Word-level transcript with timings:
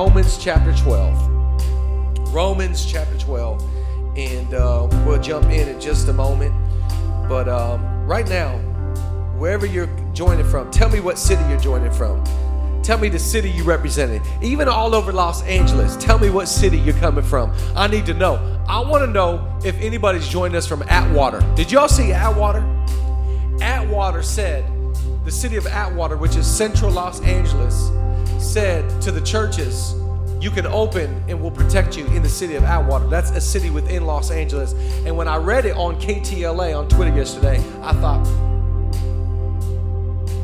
Romans 0.00 0.38
chapter 0.38 0.72
12. 0.72 2.32
Romans 2.32 2.86
chapter 2.86 3.18
12. 3.18 3.62
And 4.16 4.54
uh, 4.54 4.88
we'll 5.04 5.20
jump 5.20 5.44
in 5.50 5.68
in 5.68 5.78
just 5.78 6.08
a 6.08 6.12
moment. 6.14 6.54
But 7.28 7.50
um, 7.50 8.06
right 8.06 8.26
now, 8.26 8.56
wherever 9.36 9.66
you're 9.66 9.90
joining 10.14 10.46
from, 10.46 10.70
tell 10.70 10.88
me 10.88 11.00
what 11.00 11.18
city 11.18 11.42
you're 11.50 11.60
joining 11.60 11.92
from. 11.92 12.24
Tell 12.82 12.96
me 12.96 13.10
the 13.10 13.18
city 13.18 13.50
you 13.50 13.62
represented. 13.62 14.22
Even 14.40 14.68
all 14.68 14.94
over 14.94 15.12
Los 15.12 15.42
Angeles, 15.42 15.98
tell 15.98 16.18
me 16.18 16.30
what 16.30 16.48
city 16.48 16.78
you're 16.78 16.94
coming 16.94 17.22
from. 17.22 17.52
I 17.76 17.86
need 17.86 18.06
to 18.06 18.14
know. 18.14 18.36
I 18.66 18.80
want 18.80 19.04
to 19.04 19.06
know 19.06 19.54
if 19.66 19.78
anybody's 19.82 20.28
joining 20.28 20.56
us 20.56 20.66
from 20.66 20.82
Atwater. 20.84 21.40
Did 21.56 21.70
y'all 21.70 21.88
see 21.88 22.10
Atwater? 22.10 22.64
Atwater 23.60 24.22
said, 24.22 24.64
the 25.26 25.30
city 25.30 25.56
of 25.56 25.66
Atwater, 25.66 26.16
which 26.16 26.36
is 26.36 26.46
central 26.46 26.90
Los 26.90 27.20
Angeles, 27.20 27.90
said 28.40 29.00
to 29.02 29.12
the 29.12 29.20
churches, 29.20 29.94
You 30.40 30.50
can 30.50 30.66
open 30.66 31.22
and 31.28 31.40
we'll 31.40 31.50
protect 31.50 31.96
you 31.96 32.06
in 32.06 32.22
the 32.22 32.28
city 32.28 32.54
of 32.56 32.64
Atwater. 32.64 33.06
That's 33.08 33.30
a 33.30 33.40
city 33.40 33.70
within 33.70 34.06
Los 34.06 34.30
Angeles. 34.30 34.72
And 35.04 35.16
when 35.16 35.28
I 35.28 35.36
read 35.36 35.66
it 35.66 35.76
on 35.76 36.00
KTLA 36.00 36.76
on 36.76 36.88
Twitter 36.88 37.14
yesterday, 37.14 37.58
I 37.82 37.92
thought, 37.94 38.26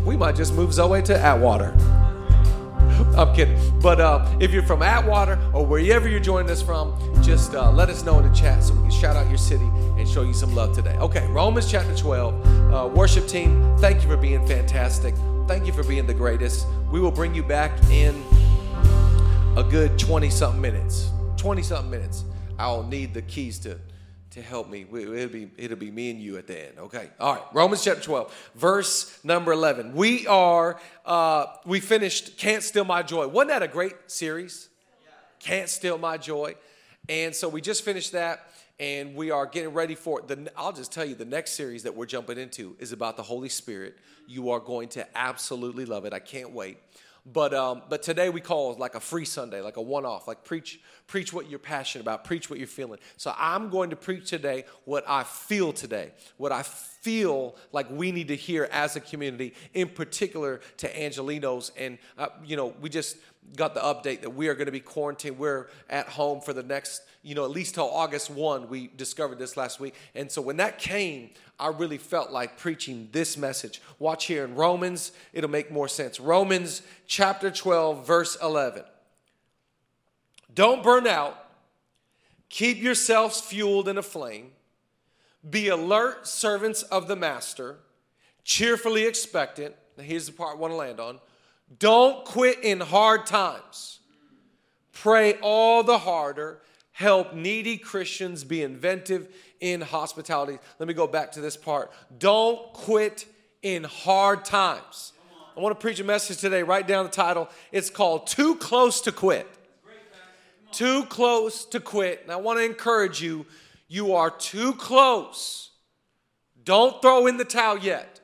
we 0.04 0.16
might 0.16 0.36
just 0.36 0.54
move 0.54 0.72
Zoe 0.72 1.02
to 1.02 1.18
Atwater. 1.18 1.74
I'm 3.16 3.34
kidding. 3.34 3.58
But 3.80 4.00
uh, 4.00 4.36
if 4.40 4.52
you're 4.52 4.62
from 4.62 4.82
Atwater 4.82 5.38
or 5.52 5.66
wherever 5.66 6.08
you're 6.08 6.20
joining 6.20 6.50
us 6.50 6.62
from, 6.62 6.94
just 7.22 7.54
uh, 7.54 7.70
let 7.72 7.88
us 7.88 8.04
know 8.04 8.18
in 8.18 8.28
the 8.28 8.34
chat 8.34 8.62
so 8.62 8.74
we 8.74 8.82
can 8.82 8.90
shout 8.90 9.16
out 9.16 9.28
your 9.28 9.38
city 9.38 9.68
and 9.98 10.08
show 10.08 10.22
you 10.22 10.34
some 10.34 10.54
love 10.54 10.74
today. 10.74 10.96
Okay, 10.98 11.26
Romans 11.28 11.70
chapter 11.70 11.94
12. 11.94 12.72
Uh, 12.72 12.88
worship 12.88 13.26
team, 13.26 13.76
thank 13.78 14.02
you 14.02 14.08
for 14.08 14.16
being 14.16 14.46
fantastic. 14.46 15.14
Thank 15.46 15.64
you 15.64 15.72
for 15.72 15.84
being 15.84 16.08
the 16.08 16.14
greatest. 16.14 16.66
We 16.90 16.98
will 16.98 17.12
bring 17.12 17.32
you 17.32 17.44
back 17.44 17.72
in 17.88 18.20
a 19.56 19.62
good 19.62 19.96
20 19.96 20.28
something 20.28 20.60
minutes. 20.60 21.10
20 21.36 21.62
something 21.62 21.88
minutes. 21.88 22.24
I'll 22.58 22.82
need 22.82 23.14
the 23.14 23.22
keys 23.22 23.60
to 23.60 23.78
to 24.32 24.42
help 24.42 24.68
me. 24.68 24.84
It'll 24.92 25.28
be, 25.28 25.48
it'll 25.56 25.78
be 25.78 25.90
me 25.92 26.10
and 26.10 26.20
you 26.20 26.36
at 26.36 26.48
the 26.48 26.66
end. 26.66 26.78
Okay. 26.78 27.08
All 27.20 27.34
right. 27.34 27.42
Romans 27.54 27.82
chapter 27.84 28.02
12, 28.02 28.50
verse 28.56 29.18
number 29.24 29.52
11. 29.52 29.94
We 29.94 30.26
are, 30.26 30.78
uh, 31.06 31.46
we 31.64 31.78
finished 31.78 32.36
Can't 32.36 32.62
Steal 32.62 32.84
My 32.84 33.02
Joy. 33.02 33.28
Wasn't 33.28 33.48
that 33.48 33.62
a 33.62 33.68
great 33.68 33.94
series? 34.08 34.68
Can't 35.38 35.70
Steal 35.70 35.96
My 35.96 36.18
Joy. 36.18 36.56
And 37.08 37.34
so 37.34 37.48
we 37.48 37.60
just 37.60 37.82
finished 37.82 38.12
that 38.12 38.50
and 38.78 39.14
we 39.14 39.30
are 39.30 39.46
getting 39.46 39.72
ready 39.72 39.94
for 39.94 40.20
the 40.20 40.50
I'll 40.56 40.72
just 40.72 40.92
tell 40.92 41.04
you 41.04 41.14
the 41.14 41.24
next 41.24 41.52
series 41.52 41.84
that 41.84 41.94
we're 41.94 42.06
jumping 42.06 42.38
into 42.38 42.76
is 42.78 42.92
about 42.92 43.16
the 43.16 43.22
Holy 43.22 43.48
Spirit. 43.48 43.96
You 44.26 44.50
are 44.50 44.60
going 44.60 44.88
to 44.90 45.06
absolutely 45.16 45.84
love 45.84 46.04
it. 46.04 46.12
I 46.12 46.18
can't 46.18 46.52
wait. 46.52 46.78
But 47.32 47.52
um, 47.54 47.82
but 47.88 48.04
today 48.04 48.28
we 48.28 48.40
call 48.40 48.72
it 48.72 48.78
like 48.78 48.94
a 48.94 49.00
free 49.00 49.24
Sunday, 49.24 49.60
like 49.60 49.78
a 49.78 49.82
one-off, 49.82 50.28
like 50.28 50.44
preach 50.44 50.80
preach 51.08 51.32
what 51.32 51.50
you're 51.50 51.58
passionate 51.58 52.02
about, 52.02 52.22
preach 52.22 52.48
what 52.48 52.60
you're 52.60 52.68
feeling. 52.68 53.00
So 53.16 53.34
I'm 53.36 53.68
going 53.68 53.90
to 53.90 53.96
preach 53.96 54.30
today 54.30 54.64
what 54.84 55.04
I 55.08 55.24
feel 55.24 55.72
today, 55.72 56.12
what 56.36 56.52
I 56.52 56.62
feel 56.62 57.56
like 57.72 57.90
we 57.90 58.12
need 58.12 58.28
to 58.28 58.36
hear 58.36 58.68
as 58.70 58.94
a 58.94 59.00
community, 59.00 59.54
in 59.74 59.88
particular 59.88 60.60
to 60.76 60.92
Angelenos. 60.92 61.72
And 61.76 61.98
uh, 62.16 62.28
you 62.44 62.56
know, 62.56 62.74
we 62.80 62.90
just 62.90 63.16
got 63.54 63.74
the 63.74 63.80
update 63.80 64.22
that 64.22 64.30
we 64.30 64.48
are 64.48 64.54
going 64.54 64.66
to 64.66 64.72
be 64.72 64.80
quarantined. 64.80 65.38
We're 65.38 65.68
at 65.88 66.08
home 66.08 66.40
for 66.40 66.52
the 66.52 66.62
next, 66.62 67.02
you 67.22 67.34
know, 67.34 67.44
at 67.44 67.50
least 67.50 67.74
till 67.74 67.88
August 67.90 68.30
1. 68.30 68.68
We 68.68 68.90
discovered 68.96 69.38
this 69.38 69.56
last 69.56 69.80
week. 69.80 69.94
And 70.14 70.30
so 70.30 70.42
when 70.42 70.56
that 70.56 70.78
came, 70.78 71.30
I 71.58 71.68
really 71.68 71.98
felt 71.98 72.30
like 72.30 72.58
preaching 72.58 73.08
this 73.12 73.36
message. 73.36 73.80
Watch 73.98 74.26
here 74.26 74.44
in 74.44 74.54
Romans, 74.54 75.12
it'll 75.32 75.50
make 75.50 75.70
more 75.70 75.88
sense. 75.88 76.20
Romans 76.20 76.82
chapter 77.06 77.50
12, 77.50 78.06
verse 78.06 78.36
11. 78.42 78.82
Don't 80.52 80.82
burn 80.82 81.06
out. 81.06 81.42
Keep 82.48 82.82
yourselves 82.82 83.40
fueled 83.40 83.88
in 83.88 83.98
a 83.98 84.02
flame. 84.02 84.52
Be 85.48 85.68
alert 85.68 86.26
servants 86.26 86.82
of 86.84 87.08
the 87.08 87.16
master, 87.16 87.76
cheerfully 88.44 89.04
expectant. 89.04 89.74
Now, 89.96 90.04
here's 90.04 90.26
the 90.26 90.32
part 90.32 90.56
I 90.56 90.58
want 90.58 90.72
to 90.72 90.76
land 90.76 91.00
on. 91.00 91.20
Don't 91.78 92.24
quit 92.24 92.62
in 92.62 92.80
hard 92.80 93.26
times. 93.26 94.00
Pray 94.92 95.34
all 95.42 95.82
the 95.82 95.98
harder. 95.98 96.60
Help 96.92 97.34
needy 97.34 97.76
Christians 97.76 98.44
be 98.44 98.62
inventive 98.62 99.28
in 99.60 99.80
hospitality. 99.80 100.58
Let 100.78 100.88
me 100.88 100.94
go 100.94 101.06
back 101.06 101.32
to 101.32 101.40
this 101.40 101.56
part. 101.56 101.92
Don't 102.18 102.72
quit 102.72 103.26
in 103.62 103.84
hard 103.84 104.44
times. 104.44 105.12
I 105.56 105.60
want 105.60 105.78
to 105.78 105.82
preach 105.82 106.00
a 106.00 106.04
message 106.04 106.38
today. 106.38 106.62
Write 106.62 106.86
down 106.86 107.04
the 107.04 107.10
title. 107.10 107.48
It's 107.72 107.90
called 107.90 108.26
Too 108.26 108.56
Close 108.56 109.00
to 109.02 109.12
Quit. 109.12 109.46
Too 110.72 111.04
close 111.04 111.64
to 111.66 111.80
quit. 111.80 112.20
And 112.22 112.30
I 112.30 112.36
want 112.36 112.58
to 112.58 112.64
encourage 112.64 113.22
you 113.22 113.46
you 113.88 114.14
are 114.14 114.30
too 114.30 114.74
close. 114.74 115.70
Don't 116.64 117.00
throw 117.00 117.26
in 117.26 117.36
the 117.36 117.44
towel 117.44 117.78
yet. 117.78 118.20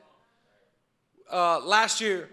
Uh, 1.31 1.59
last 1.59 2.01
year, 2.01 2.29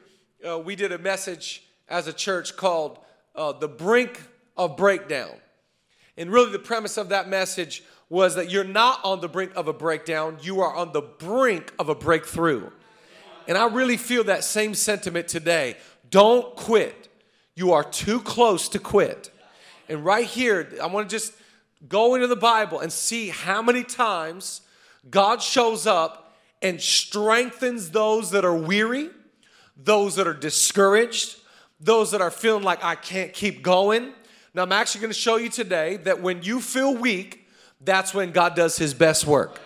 uh, 0.47 0.59
we 0.59 0.77
did 0.77 0.93
a 0.93 0.99
message 0.99 1.62
as 1.89 2.06
a 2.06 2.12
church 2.12 2.56
called 2.56 2.99
uh, 3.34 3.53
The 3.53 3.69
Brink 3.69 4.21
of 4.56 4.77
Breakdown. 4.77 5.33
And 6.17 6.31
really, 6.31 6.53
the 6.53 6.59
premise 6.59 6.97
of 6.97 7.11
that 7.11 7.28
message 7.28 7.83
was 8.09 8.34
that 8.34 8.50
you're 8.50 8.65
not 8.65 9.00
on 9.05 9.21
the 9.21 9.29
brink 9.29 9.53
of 9.55 9.69
a 9.69 9.73
breakdown, 9.73 10.37
you 10.43 10.61
are 10.61 10.75
on 10.75 10.93
the 10.93 11.00
brink 11.00 11.73
of 11.79 11.89
a 11.89 11.95
breakthrough. 11.95 12.69
And 13.47 13.56
I 13.56 13.69
really 13.69 13.97
feel 13.97 14.25
that 14.25 14.45
same 14.45 14.75
sentiment 14.75 15.29
today. 15.29 15.77
Don't 16.11 16.55
quit. 16.56 17.09
You 17.55 17.73
are 17.73 17.84
too 17.84 18.21
close 18.21 18.69
to 18.71 18.79
quit. 18.79 19.31
And 19.89 20.05
right 20.05 20.27
here, 20.27 20.73
I 20.83 20.87
want 20.87 21.09
to 21.09 21.15
just 21.15 21.33
go 21.89 22.15
into 22.15 22.27
the 22.27 22.37
Bible 22.37 22.81
and 22.81 22.93
see 22.93 23.29
how 23.29 23.62
many 23.62 23.84
times 23.84 24.61
God 25.09 25.41
shows 25.41 25.87
up 25.87 26.37
and 26.61 26.81
strengthens 26.81 27.91
those 27.91 28.33
that 28.33 28.45
are 28.45 28.55
weary, 28.55 29.11
those 29.85 30.17
that 30.17 30.27
are 30.27 30.35
discouraged, 30.35 31.37
those 31.81 32.11
that 32.11 32.21
are 32.21 32.31
feeling 32.31 32.63
like 32.63 32.85
I 32.85 32.95
can't 32.95 33.33
keep 33.33 33.63
going. 33.63 34.13
Now, 34.53 34.63
I'm 34.63 34.73
actually 34.73 35.03
going 35.03 35.13
to 35.13 35.19
show 35.19 35.37
you 35.37 35.49
today 35.49 35.97
that 35.99 36.21
when 36.21 36.43
you 36.43 36.61
feel 36.61 36.95
weak, 36.95 37.47
that's 37.81 38.13
when 38.13 38.33
God 38.33 38.55
does 38.55 38.77
his 38.77 38.95
best 38.95 39.27
work. 39.27 39.61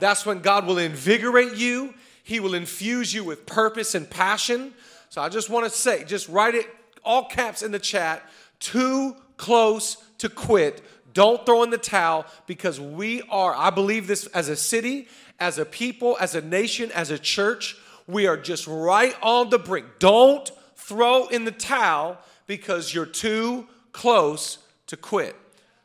That's 0.00 0.26
when 0.26 0.40
God 0.40 0.66
will 0.66 0.78
invigorate 0.78 1.56
you. 1.56 1.94
He 2.24 2.40
will 2.40 2.54
infuse 2.54 3.12
you 3.12 3.24
with 3.24 3.46
purpose 3.46 3.94
and 3.94 4.08
passion. 4.08 4.74
So 5.10 5.20
I 5.20 5.28
just 5.28 5.50
want 5.50 5.64
to 5.66 5.70
say, 5.70 6.04
just 6.04 6.28
write 6.28 6.54
it 6.54 6.66
all 7.04 7.26
caps 7.26 7.62
in 7.62 7.70
the 7.72 7.78
chat. 7.78 8.22
Too 8.58 9.14
close 9.36 9.96
to 10.18 10.28
quit. 10.28 10.82
Don't 11.12 11.44
throw 11.44 11.62
in 11.62 11.70
the 11.70 11.78
towel 11.78 12.26
because 12.46 12.80
we 12.80 13.22
are, 13.28 13.54
I 13.54 13.70
believe 13.70 14.06
this 14.06 14.26
as 14.28 14.48
a 14.48 14.56
city, 14.56 15.08
as 15.38 15.58
a 15.58 15.64
people, 15.64 16.16
as 16.20 16.34
a 16.34 16.40
nation, 16.40 16.90
as 16.92 17.10
a 17.10 17.18
church, 17.18 17.76
we 18.06 18.26
are 18.26 18.36
just 18.36 18.66
right 18.66 19.16
on 19.22 19.50
the 19.50 19.58
brink. 19.58 19.86
Don't 19.98 20.50
throw 20.76 21.28
in 21.28 21.44
the 21.44 21.52
towel 21.52 22.18
because 22.46 22.92
you're 22.94 23.06
too 23.06 23.66
close 23.92 24.58
to 24.86 24.96
quit. 24.96 25.36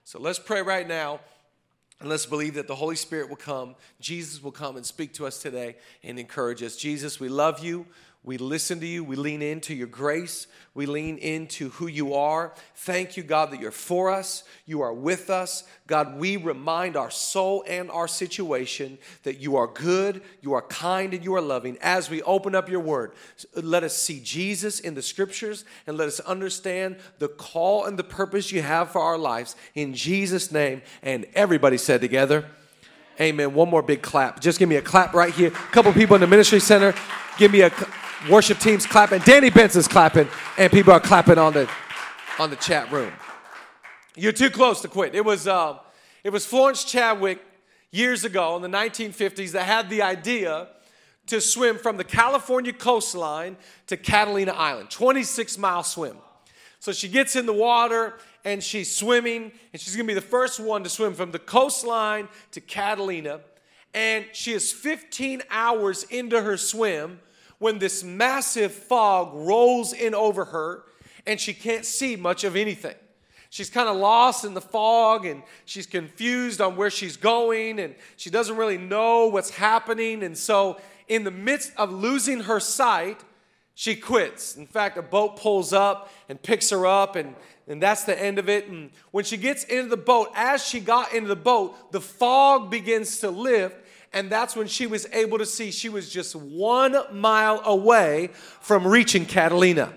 So 0.03 0.19
let's 0.19 0.39
pray 0.39 0.61
right 0.61 0.87
now. 0.87 1.19
And 1.99 2.09
let's 2.09 2.27
believe 2.27 2.53
that 2.55 2.67
the 2.67 2.75
Holy 2.75 2.95
Spirit 2.95 3.27
will 3.27 3.37
come. 3.37 3.75
Jesus 3.99 4.43
will 4.43 4.51
come 4.51 4.77
and 4.77 4.85
speak 4.85 5.13
to 5.15 5.25
us 5.25 5.41
today 5.41 5.77
and 6.03 6.19
encourage 6.19 6.61
us. 6.61 6.75
Jesus, 6.75 7.19
we 7.19 7.27
love 7.27 7.63
you. 7.63 7.87
We 8.27 8.37
listen 8.37 8.81
to 8.81 8.85
you. 8.85 9.05
We 9.05 9.15
lean 9.15 9.41
into 9.41 9.73
your 9.73 9.87
grace. 9.87 10.47
We 10.73 10.85
lean 10.85 11.17
into 11.17 11.69
who 11.69 11.87
you 11.87 12.13
are. 12.13 12.53
Thank 12.75 13.15
you, 13.15 13.23
God, 13.23 13.51
that 13.51 13.61
you're 13.61 13.71
for 13.71 14.11
us. 14.11 14.43
You 14.65 14.81
are 14.81 14.91
with 14.91 15.29
us. 15.29 15.63
God, 15.87 16.17
we 16.17 16.35
remind 16.35 16.97
our 16.97 17.09
soul 17.09 17.63
and 17.65 17.89
our 17.89 18.05
situation 18.05 18.97
that 19.23 19.39
you 19.39 19.55
are 19.55 19.67
good, 19.67 20.21
you 20.41 20.51
are 20.51 20.61
kind, 20.61 21.13
and 21.13 21.23
you 21.23 21.35
are 21.35 21.41
loving. 21.41 21.77
As 21.79 22.09
we 22.09 22.21
open 22.23 22.53
up 22.53 22.67
your 22.67 22.81
word, 22.81 23.13
let 23.55 23.85
us 23.85 23.95
see 23.95 24.19
Jesus 24.19 24.81
in 24.81 24.93
the 24.93 25.01
scriptures 25.01 25.63
and 25.87 25.95
let 25.95 26.09
us 26.09 26.19
understand 26.19 26.97
the 27.19 27.29
call 27.29 27.85
and 27.85 27.97
the 27.97 28.03
purpose 28.03 28.51
you 28.51 28.61
have 28.61 28.91
for 28.91 28.99
our 28.99 29.17
lives. 29.17 29.55
In 29.73 29.93
Jesus' 29.93 30.51
name. 30.51 30.81
And 31.01 31.27
everybody 31.33 31.77
said 31.77 32.01
together, 32.01 32.45
Amen. 33.21 33.53
One 33.53 33.69
more 33.69 33.81
big 33.81 34.01
clap. 34.01 34.41
Just 34.41 34.59
give 34.59 34.67
me 34.67 34.75
a 34.75 34.81
clap 34.81 35.13
right 35.13 35.33
here. 35.33 35.47
A 35.47 35.71
couple 35.71 35.93
people 35.93 36.15
in 36.15 36.21
the 36.21 36.27
ministry 36.27 36.59
center. 36.59 36.93
Give 37.37 37.51
me 37.51 37.61
a 37.61 37.71
worship 38.29 38.59
team's 38.59 38.85
clapping. 38.85 39.21
Danny 39.21 39.49
Benson's 39.49 39.87
clapping, 39.87 40.27
and 40.57 40.71
people 40.71 40.93
are 40.93 40.99
clapping 40.99 41.37
on 41.37 41.53
the 41.53 41.69
on 42.39 42.49
the 42.49 42.55
chat 42.55 42.91
room. 42.91 43.11
You're 44.15 44.31
too 44.31 44.49
close 44.49 44.81
to 44.81 44.87
quit. 44.87 45.15
It 45.15 45.23
was 45.23 45.47
uh, 45.47 45.77
it 46.23 46.31
was 46.31 46.45
Florence 46.45 46.83
Chadwick 46.83 47.39
years 47.91 48.23
ago 48.25 48.55
in 48.55 48.61
the 48.61 48.77
1950s 48.77 49.51
that 49.51 49.63
had 49.63 49.89
the 49.89 50.01
idea 50.01 50.67
to 51.27 51.41
swim 51.41 51.77
from 51.77 51.97
the 51.97 52.03
California 52.03 52.73
coastline 52.73 53.57
to 53.87 53.97
Catalina 53.97 54.53
Island, 54.53 54.89
26 54.89 55.57
mile 55.57 55.83
swim. 55.83 56.17
So 56.79 56.91
she 56.91 57.07
gets 57.09 57.35
in 57.35 57.45
the 57.45 57.53
water 57.53 58.15
and 58.45 58.63
she's 58.63 58.93
swimming, 58.95 59.51
and 59.73 59.81
she's 59.81 59.95
gonna 59.95 60.07
be 60.07 60.13
the 60.13 60.21
first 60.21 60.59
one 60.59 60.83
to 60.83 60.89
swim 60.89 61.13
from 61.13 61.31
the 61.31 61.39
coastline 61.39 62.29
to 62.51 62.61
Catalina. 62.61 63.41
And 63.93 64.25
she 64.31 64.53
is 64.53 64.71
15 64.71 65.41
hours 65.49 66.03
into 66.03 66.41
her 66.41 66.55
swim 66.55 67.19
when 67.59 67.79
this 67.79 68.03
massive 68.03 68.71
fog 68.71 69.31
rolls 69.33 69.93
in 69.93 70.13
over 70.13 70.45
her 70.45 70.83
and 71.25 71.39
she 71.39 71.53
can't 71.53 71.85
see 71.85 72.15
much 72.15 72.43
of 72.43 72.55
anything. 72.55 72.95
She's 73.49 73.69
kind 73.69 73.87
of 73.87 73.95
lost 73.95 74.43
in 74.45 74.53
the 74.53 74.61
fog 74.61 75.25
and 75.25 75.41
she's 75.65 75.87
confused 75.87 76.61
on 76.61 76.75
where 76.75 76.89
she's 76.89 77.17
going 77.17 77.79
and 77.79 77.95
she 78.17 78.29
doesn't 78.29 78.57
really 78.57 78.77
know 78.77 79.27
what's 79.27 79.49
happening. 79.49 80.23
And 80.23 80.37
so, 80.37 80.79
in 81.07 81.23
the 81.23 81.31
midst 81.31 81.71
of 81.77 81.91
losing 81.91 82.41
her 82.41 82.59
sight, 82.59 83.23
she 83.73 83.95
quits. 83.95 84.57
In 84.57 84.65
fact, 84.65 84.97
a 84.97 85.03
boat 85.03 85.37
pulls 85.37 85.71
up 85.71 86.11
and 86.27 86.41
picks 86.41 86.71
her 86.71 86.87
up, 86.87 87.15
and, 87.15 87.35
and 87.67 87.79
that's 87.79 88.05
the 88.05 88.19
end 88.19 88.39
of 88.39 88.49
it. 88.49 88.67
And 88.67 88.89
when 89.11 89.23
she 89.23 89.37
gets 89.37 89.63
into 89.65 89.87
the 89.87 89.97
boat, 89.97 90.29
as 90.33 90.65
she 90.65 90.79
got 90.79 91.13
into 91.13 91.27
the 91.27 91.35
boat, 91.35 91.91
the 91.91 92.01
fog 92.01 92.71
begins 92.71 93.19
to 93.19 93.29
lift, 93.29 93.75
and 94.17 94.31
that's 94.31 94.55
when 94.55 94.65
she 94.65 94.87
was 94.87 95.05
able 95.13 95.37
to 95.37 95.45
see 95.45 95.69
she 95.69 95.89
was 95.89 96.09
just 96.09 96.35
one 96.35 96.97
mile 97.11 97.61
away 97.63 98.31
from 98.61 98.87
reaching 98.87 99.27
Catalina. 99.27 99.93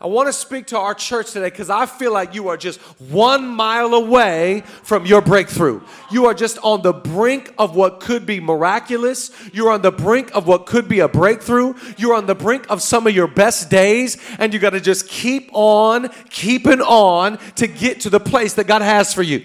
I 0.00 0.08
want 0.08 0.26
to 0.26 0.32
speak 0.32 0.66
to 0.68 0.78
our 0.80 0.94
church 0.94 1.30
today 1.30 1.48
because 1.48 1.70
I 1.70 1.86
feel 1.86 2.12
like 2.12 2.34
you 2.34 2.48
are 2.48 2.56
just 2.56 2.80
one 2.98 3.46
mile 3.46 3.94
away 3.94 4.64
from 4.82 5.06
your 5.06 5.20
breakthrough. 5.20 5.80
You 6.10 6.26
are 6.26 6.34
just 6.34 6.58
on 6.64 6.82
the 6.82 6.92
brink 6.92 7.54
of 7.56 7.76
what 7.76 8.00
could 8.00 8.26
be 8.26 8.40
miraculous. 8.40 9.30
You're 9.52 9.70
on 9.70 9.82
the 9.82 9.92
brink 9.92 10.34
of 10.34 10.48
what 10.48 10.66
could 10.66 10.88
be 10.88 10.98
a 10.98 11.06
breakthrough. 11.06 11.74
You're 11.96 12.14
on 12.14 12.26
the 12.26 12.34
brink 12.34 12.66
of 12.68 12.82
some 12.82 13.06
of 13.06 13.14
your 13.14 13.28
best 13.28 13.70
days, 13.70 14.16
and 14.40 14.52
you 14.52 14.58
got 14.58 14.70
to 14.70 14.80
just 14.80 15.08
keep 15.08 15.50
on 15.52 16.08
keeping 16.30 16.80
on 16.80 17.38
to 17.54 17.68
get 17.68 18.00
to 18.00 18.10
the 18.10 18.18
place 18.18 18.54
that 18.54 18.66
God 18.66 18.82
has 18.82 19.14
for 19.14 19.22
you. 19.22 19.44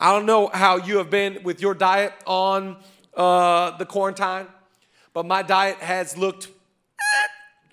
I 0.00 0.12
don't 0.12 0.26
know 0.26 0.50
how 0.52 0.78
you 0.78 0.98
have 0.98 1.10
been 1.10 1.44
with 1.44 1.62
your 1.62 1.74
diet 1.74 2.12
on 2.26 2.76
uh, 3.16 3.76
the 3.78 3.86
quarantine, 3.86 4.46
but 5.12 5.26
my 5.26 5.42
diet 5.42 5.78
has 5.78 6.16
looked 6.16 6.48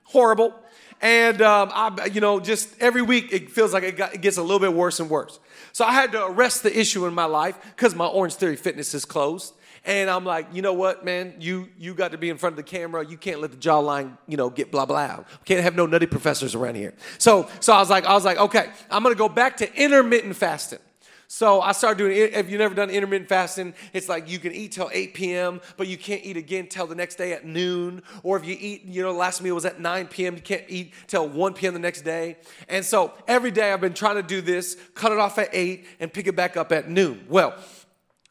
horrible. 0.03 0.55
And 1.01 1.41
um, 1.41 1.69
I, 1.73 2.09
you 2.13 2.21
know, 2.21 2.39
just 2.39 2.69
every 2.79 3.01
week 3.01 3.33
it 3.33 3.51
feels 3.51 3.73
like 3.73 3.83
it, 3.83 3.97
got, 3.97 4.15
it, 4.15 4.21
gets 4.21 4.37
a 4.37 4.41
little 4.41 4.59
bit 4.59 4.73
worse 4.73 5.01
and 5.01 5.09
worse. 5.09 5.37
So 5.73 5.83
I 5.83 5.91
had 5.91 6.13
to 6.13 6.25
arrest 6.25 6.63
the 6.63 6.79
issue 6.79 7.05
in 7.05 7.13
my 7.13 7.25
life 7.25 7.57
because 7.75 7.93
my 7.93 8.05
Orangetheory 8.05 8.57
Fitness 8.57 8.93
is 8.93 9.03
closed. 9.03 9.53
And 9.85 10.09
I'm 10.09 10.23
like, 10.23 10.47
you 10.53 10.61
know 10.61 10.71
what, 10.71 11.03
man? 11.03 11.33
You 11.39 11.67
you 11.77 11.93
got 11.93 12.13
to 12.13 12.17
be 12.17 12.29
in 12.29 12.37
front 12.37 12.53
of 12.53 12.57
the 12.57 12.63
camera. 12.63 13.05
You 13.05 13.17
can't 13.17 13.41
let 13.41 13.51
the 13.51 13.57
jawline, 13.57 14.17
you 14.29 14.37
know, 14.37 14.49
get 14.49 14.71
blah 14.71 14.85
blah. 14.85 15.25
Can't 15.43 15.61
have 15.61 15.75
no 15.75 15.85
nutty 15.85 16.05
professors 16.05 16.55
around 16.55 16.75
here. 16.75 16.93
So 17.17 17.49
so 17.59 17.73
I 17.73 17.79
was 17.79 17.89
like, 17.89 18.05
I 18.05 18.13
was 18.13 18.23
like, 18.23 18.37
okay, 18.37 18.69
I'm 18.89 19.03
gonna 19.03 19.15
go 19.15 19.27
back 19.27 19.57
to 19.57 19.75
intermittent 19.75 20.37
fasting. 20.37 20.79
So 21.35 21.61
I 21.61 21.71
started 21.71 21.97
doing, 21.97 22.15
if 22.15 22.47
you've 22.47 22.59
never 22.59 22.75
done 22.75 22.91
intermittent 22.91 23.27
fasting, 23.27 23.73
it's 23.91 24.07
like 24.07 24.29
you 24.29 24.37
can 24.37 24.51
eat 24.51 24.73
till 24.73 24.91
8 24.93 25.15
p.m., 25.15 25.61
but 25.77 25.87
you 25.87 25.97
can't 25.97 26.23
eat 26.23 26.37
again 26.37 26.67
till 26.67 26.85
the 26.85 26.93
next 26.93 27.15
day 27.15 27.33
at 27.33 27.43
noon. 27.43 28.03
Or 28.21 28.37
if 28.37 28.45
you 28.45 28.55
eat, 28.59 28.85
you 28.85 29.01
know, 29.01 29.11
last 29.11 29.41
meal 29.41 29.55
was 29.55 29.65
at 29.65 29.81
9 29.81 30.09
p.m., 30.09 30.35
you 30.35 30.41
can't 30.41 30.63
eat 30.67 30.93
till 31.07 31.27
1 31.27 31.55
p.m. 31.55 31.73
the 31.73 31.79
next 31.79 32.03
day. 32.03 32.37
And 32.69 32.85
so 32.85 33.15
every 33.27 33.49
day 33.49 33.73
I've 33.73 33.81
been 33.81 33.95
trying 33.95 34.17
to 34.17 34.21
do 34.21 34.41
this, 34.41 34.77
cut 34.93 35.11
it 35.11 35.17
off 35.17 35.39
at 35.39 35.49
8 35.51 35.83
and 35.99 36.13
pick 36.13 36.27
it 36.27 36.35
back 36.35 36.55
up 36.55 36.71
at 36.71 36.87
noon. 36.87 37.25
Well, 37.27 37.55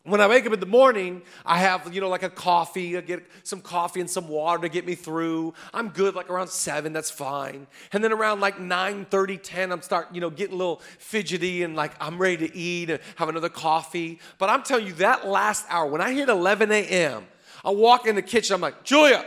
when 0.05 0.21
I 0.21 0.27
wake 0.27 0.45
up 0.47 0.53
in 0.53 0.59
the 0.59 0.67
morning, 0.67 1.23
I 1.47 1.59
have, 1.59 1.95
you 1.95 2.01
know, 2.01 2.09
like 2.09 2.25
a 2.25 2.31
coffee. 2.31 2.97
I 2.97 3.03
get 3.03 3.25
some 3.45 3.61
coffee 3.61 4.01
and 4.01 4.11
some 4.11 4.27
water 4.27 4.63
to 4.63 4.69
get 4.69 4.85
me 4.85 4.97
through. 4.97 5.55
I'm 5.73 5.91
good 5.91 6.17
like 6.17 6.29
around 6.29 6.49
7, 6.49 6.93
that's 6.93 7.11
fine. 7.11 7.69
And 7.93 8.03
then 8.03 8.13
around 8.13 8.41
like 8.41 8.59
9, 8.59 9.05
30, 9.05 9.37
10, 9.39 9.71
I'm 9.71 9.81
start, 9.81 10.09
you 10.13 10.21
know, 10.21 10.29
getting 10.29 10.55
a 10.55 10.59
little 10.59 10.81
fidgety 10.99 11.63
and 11.63 11.77
like 11.77 11.93
I'm 12.01 12.19
ready 12.19 12.49
to 12.49 12.57
eat 12.57 12.91
and 12.91 12.99
have 13.15 13.29
another 13.29 13.49
coffee. 13.49 14.19
But 14.39 14.51
I'm 14.51 14.65
telling 14.65 14.89
you, 14.89 14.95
that 14.95 15.29
last 15.29 15.67
hour, 15.69 15.87
when 15.87 16.01
I 16.01 16.13
hit 16.13 16.29
11 16.29 16.73
a.m., 16.73 17.27
I 17.65 17.71
walk 17.71 18.05
in 18.07 18.17
the 18.17 18.23
kitchen, 18.23 18.55
I'm 18.55 18.61
like, 18.61 18.83
Julia, 18.83 19.25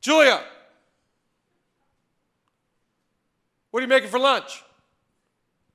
Julia, 0.00 0.42
what 3.70 3.80
are 3.80 3.82
you 3.82 3.88
making 3.88 4.08
for 4.08 4.18
lunch? 4.18 4.64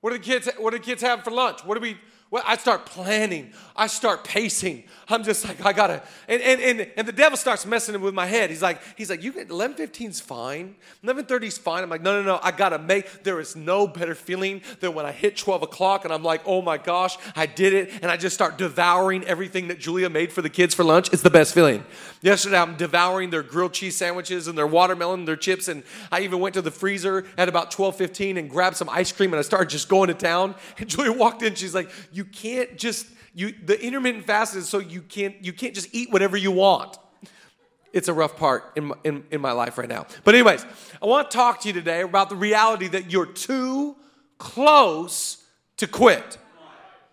What 0.07 0.13
do 0.13 0.19
the 0.19 0.23
kids 0.23 0.49
what 0.57 0.71
do 0.71 0.77
the 0.77 0.83
kids 0.85 1.01
have 1.01 1.25
for 1.25 1.31
lunch? 1.31 1.65
What 1.65 1.75
do 1.75 1.81
we 1.81 1.97
well, 2.29 2.43
I 2.45 2.57
start 2.57 2.85
planning. 2.85 3.53
I 3.73 3.87
start 3.87 4.25
pacing. 4.25 4.83
I'm 5.07 5.23
just 5.23 5.47
like, 5.47 5.65
I 5.65 5.71
gotta, 5.71 6.03
and, 6.27 6.41
and, 6.41 6.59
and, 6.59 6.91
and 6.97 7.07
the 7.07 7.13
devil 7.13 7.37
starts 7.37 7.65
messing 7.65 7.99
with 8.01 8.13
my 8.13 8.25
head. 8.25 8.49
He's 8.49 8.61
like, 8.61 8.81
he's 8.97 9.09
like, 9.09 9.23
you 9.23 9.31
get 9.31 9.47
11.15's 9.47 10.19
fine. 10.19 10.75
11.30's 11.05 11.57
fine. 11.57 11.83
I'm 11.83 11.89
like, 11.89 12.01
no, 12.01 12.21
no, 12.21 12.25
no, 12.25 12.39
I 12.43 12.51
gotta 12.51 12.79
make, 12.79 13.23
there 13.23 13.39
is 13.39 13.55
no 13.55 13.87
better 13.87 14.13
feeling 14.13 14.61
than 14.81 14.93
when 14.93 15.05
I 15.05 15.13
hit 15.13 15.37
12 15.37 15.61
o'clock 15.63 16.03
and 16.03 16.13
I'm 16.13 16.23
like, 16.23 16.41
oh 16.45 16.61
my 16.61 16.77
gosh, 16.77 17.17
I 17.35 17.45
did 17.45 17.71
it. 17.71 17.91
And 18.01 18.11
I 18.11 18.17
just 18.17 18.33
start 18.33 18.57
devouring 18.57 19.23
everything 19.23 19.69
that 19.69 19.79
Julia 19.79 20.09
made 20.09 20.33
for 20.33 20.41
the 20.41 20.49
kids 20.49 20.75
for 20.75 20.83
lunch. 20.83 21.13
It's 21.13 21.21
the 21.21 21.29
best 21.29 21.53
feeling. 21.53 21.85
Yesterday, 22.21 22.57
I'm 22.57 22.75
devouring 22.75 23.29
their 23.29 23.43
grilled 23.43 23.73
cheese 23.73 23.95
sandwiches 23.95 24.47
and 24.47 24.57
their 24.57 24.67
watermelon 24.67 25.19
and 25.19 25.27
their 25.27 25.37
chips. 25.37 25.69
And 25.69 25.83
I 26.11 26.21
even 26.21 26.39
went 26.39 26.55
to 26.55 26.61
the 26.61 26.71
freezer 26.71 27.25
at 27.37 27.47
about 27.47 27.71
12.15 27.71 28.37
and 28.37 28.49
grabbed 28.49 28.75
some 28.75 28.89
ice 28.89 29.13
cream 29.13 29.31
and 29.31 29.39
I 29.39 29.43
started 29.43 29.69
just 29.69 29.87
going 29.87 30.07
to 30.07 30.13
town. 30.13 30.55
And 30.77 30.89
Julia 30.89 31.13
walked 31.13 31.43
in, 31.43 31.55
she's 31.55 31.75
like, 31.75 31.89
you 32.17 32.25
can't 32.25 32.77
just 32.77 33.05
you 33.35 33.53
the 33.63 33.79
intermittent 33.79 34.25
fast 34.25 34.55
is 34.55 34.67
so 34.67 34.79
you 34.79 35.03
can't 35.03 35.35
you 35.45 35.53
can't 35.53 35.75
just 35.75 35.93
eat 35.93 36.11
whatever 36.11 36.35
you 36.35 36.51
want. 36.51 36.97
It's 37.93 38.07
a 38.07 38.13
rough 38.13 38.35
part 38.35 38.73
in 38.75 38.85
my, 38.85 38.95
in, 39.03 39.23
in 39.29 39.39
my 39.39 39.51
life 39.51 39.77
right 39.77 39.87
now. 39.87 40.07
But 40.23 40.33
anyways 40.33 40.65
i 40.99 41.05
want 41.05 41.29
to 41.29 41.37
talk 41.37 41.61
to 41.61 41.67
you 41.67 41.75
today 41.75 42.01
about 42.01 42.29
the 42.29 42.35
reality 42.35 42.87
that 42.87 43.11
you're 43.11 43.27
too 43.27 43.95
close 44.39 45.43
to 45.77 45.85
quit. 45.87 46.39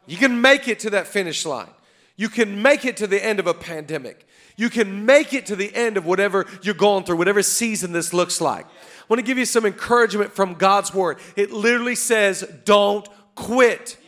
You 0.07 0.17
can 0.17 0.41
make 0.41 0.69
it 0.69 0.81
to 0.81 0.91
that 0.91 1.07
finish 1.07 1.45
line. 1.45 1.69
You 2.17 2.31
can 2.31 2.63
make 2.63 2.87
it 2.87 2.97
to 2.99 3.07
the 3.07 3.23
end 3.23 3.39
of 3.41 3.47
a 3.47 3.55
pandemic. 3.55 4.27
You 4.57 4.71
can 4.71 5.05
make 5.05 5.35
it 5.35 5.47
to 5.47 5.57
the 5.57 5.75
end 5.75 5.99
of 5.99 6.07
whatever 6.07 6.47
you're 6.63 6.75
going 6.75 7.05
through 7.05 7.17
whatever 7.17 7.43
season 7.43 7.93
this 7.93 8.15
looks 8.15 8.41
like. 8.41 8.65
I 8.65 9.07
want 9.09 9.21
to 9.21 9.27
give 9.27 9.37
you 9.37 9.45
some 9.45 9.67
encouragement 9.67 10.33
from 10.33 10.55
god's 10.55 10.95
word. 10.95 11.19
It 11.37 11.53
literally 11.53 11.95
says 11.95 12.51
don't 12.65 13.07
quit 13.35 13.99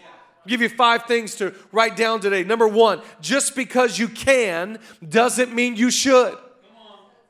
give 0.46 0.60
you 0.60 0.68
five 0.68 1.04
things 1.04 1.34
to 1.36 1.54
write 1.72 1.96
down 1.96 2.20
today. 2.20 2.44
Number 2.44 2.68
one, 2.68 3.02
just 3.20 3.54
because 3.54 3.98
you 3.98 4.08
can 4.08 4.78
doesn't 5.06 5.54
mean 5.54 5.76
you 5.76 5.90
should. 5.90 6.36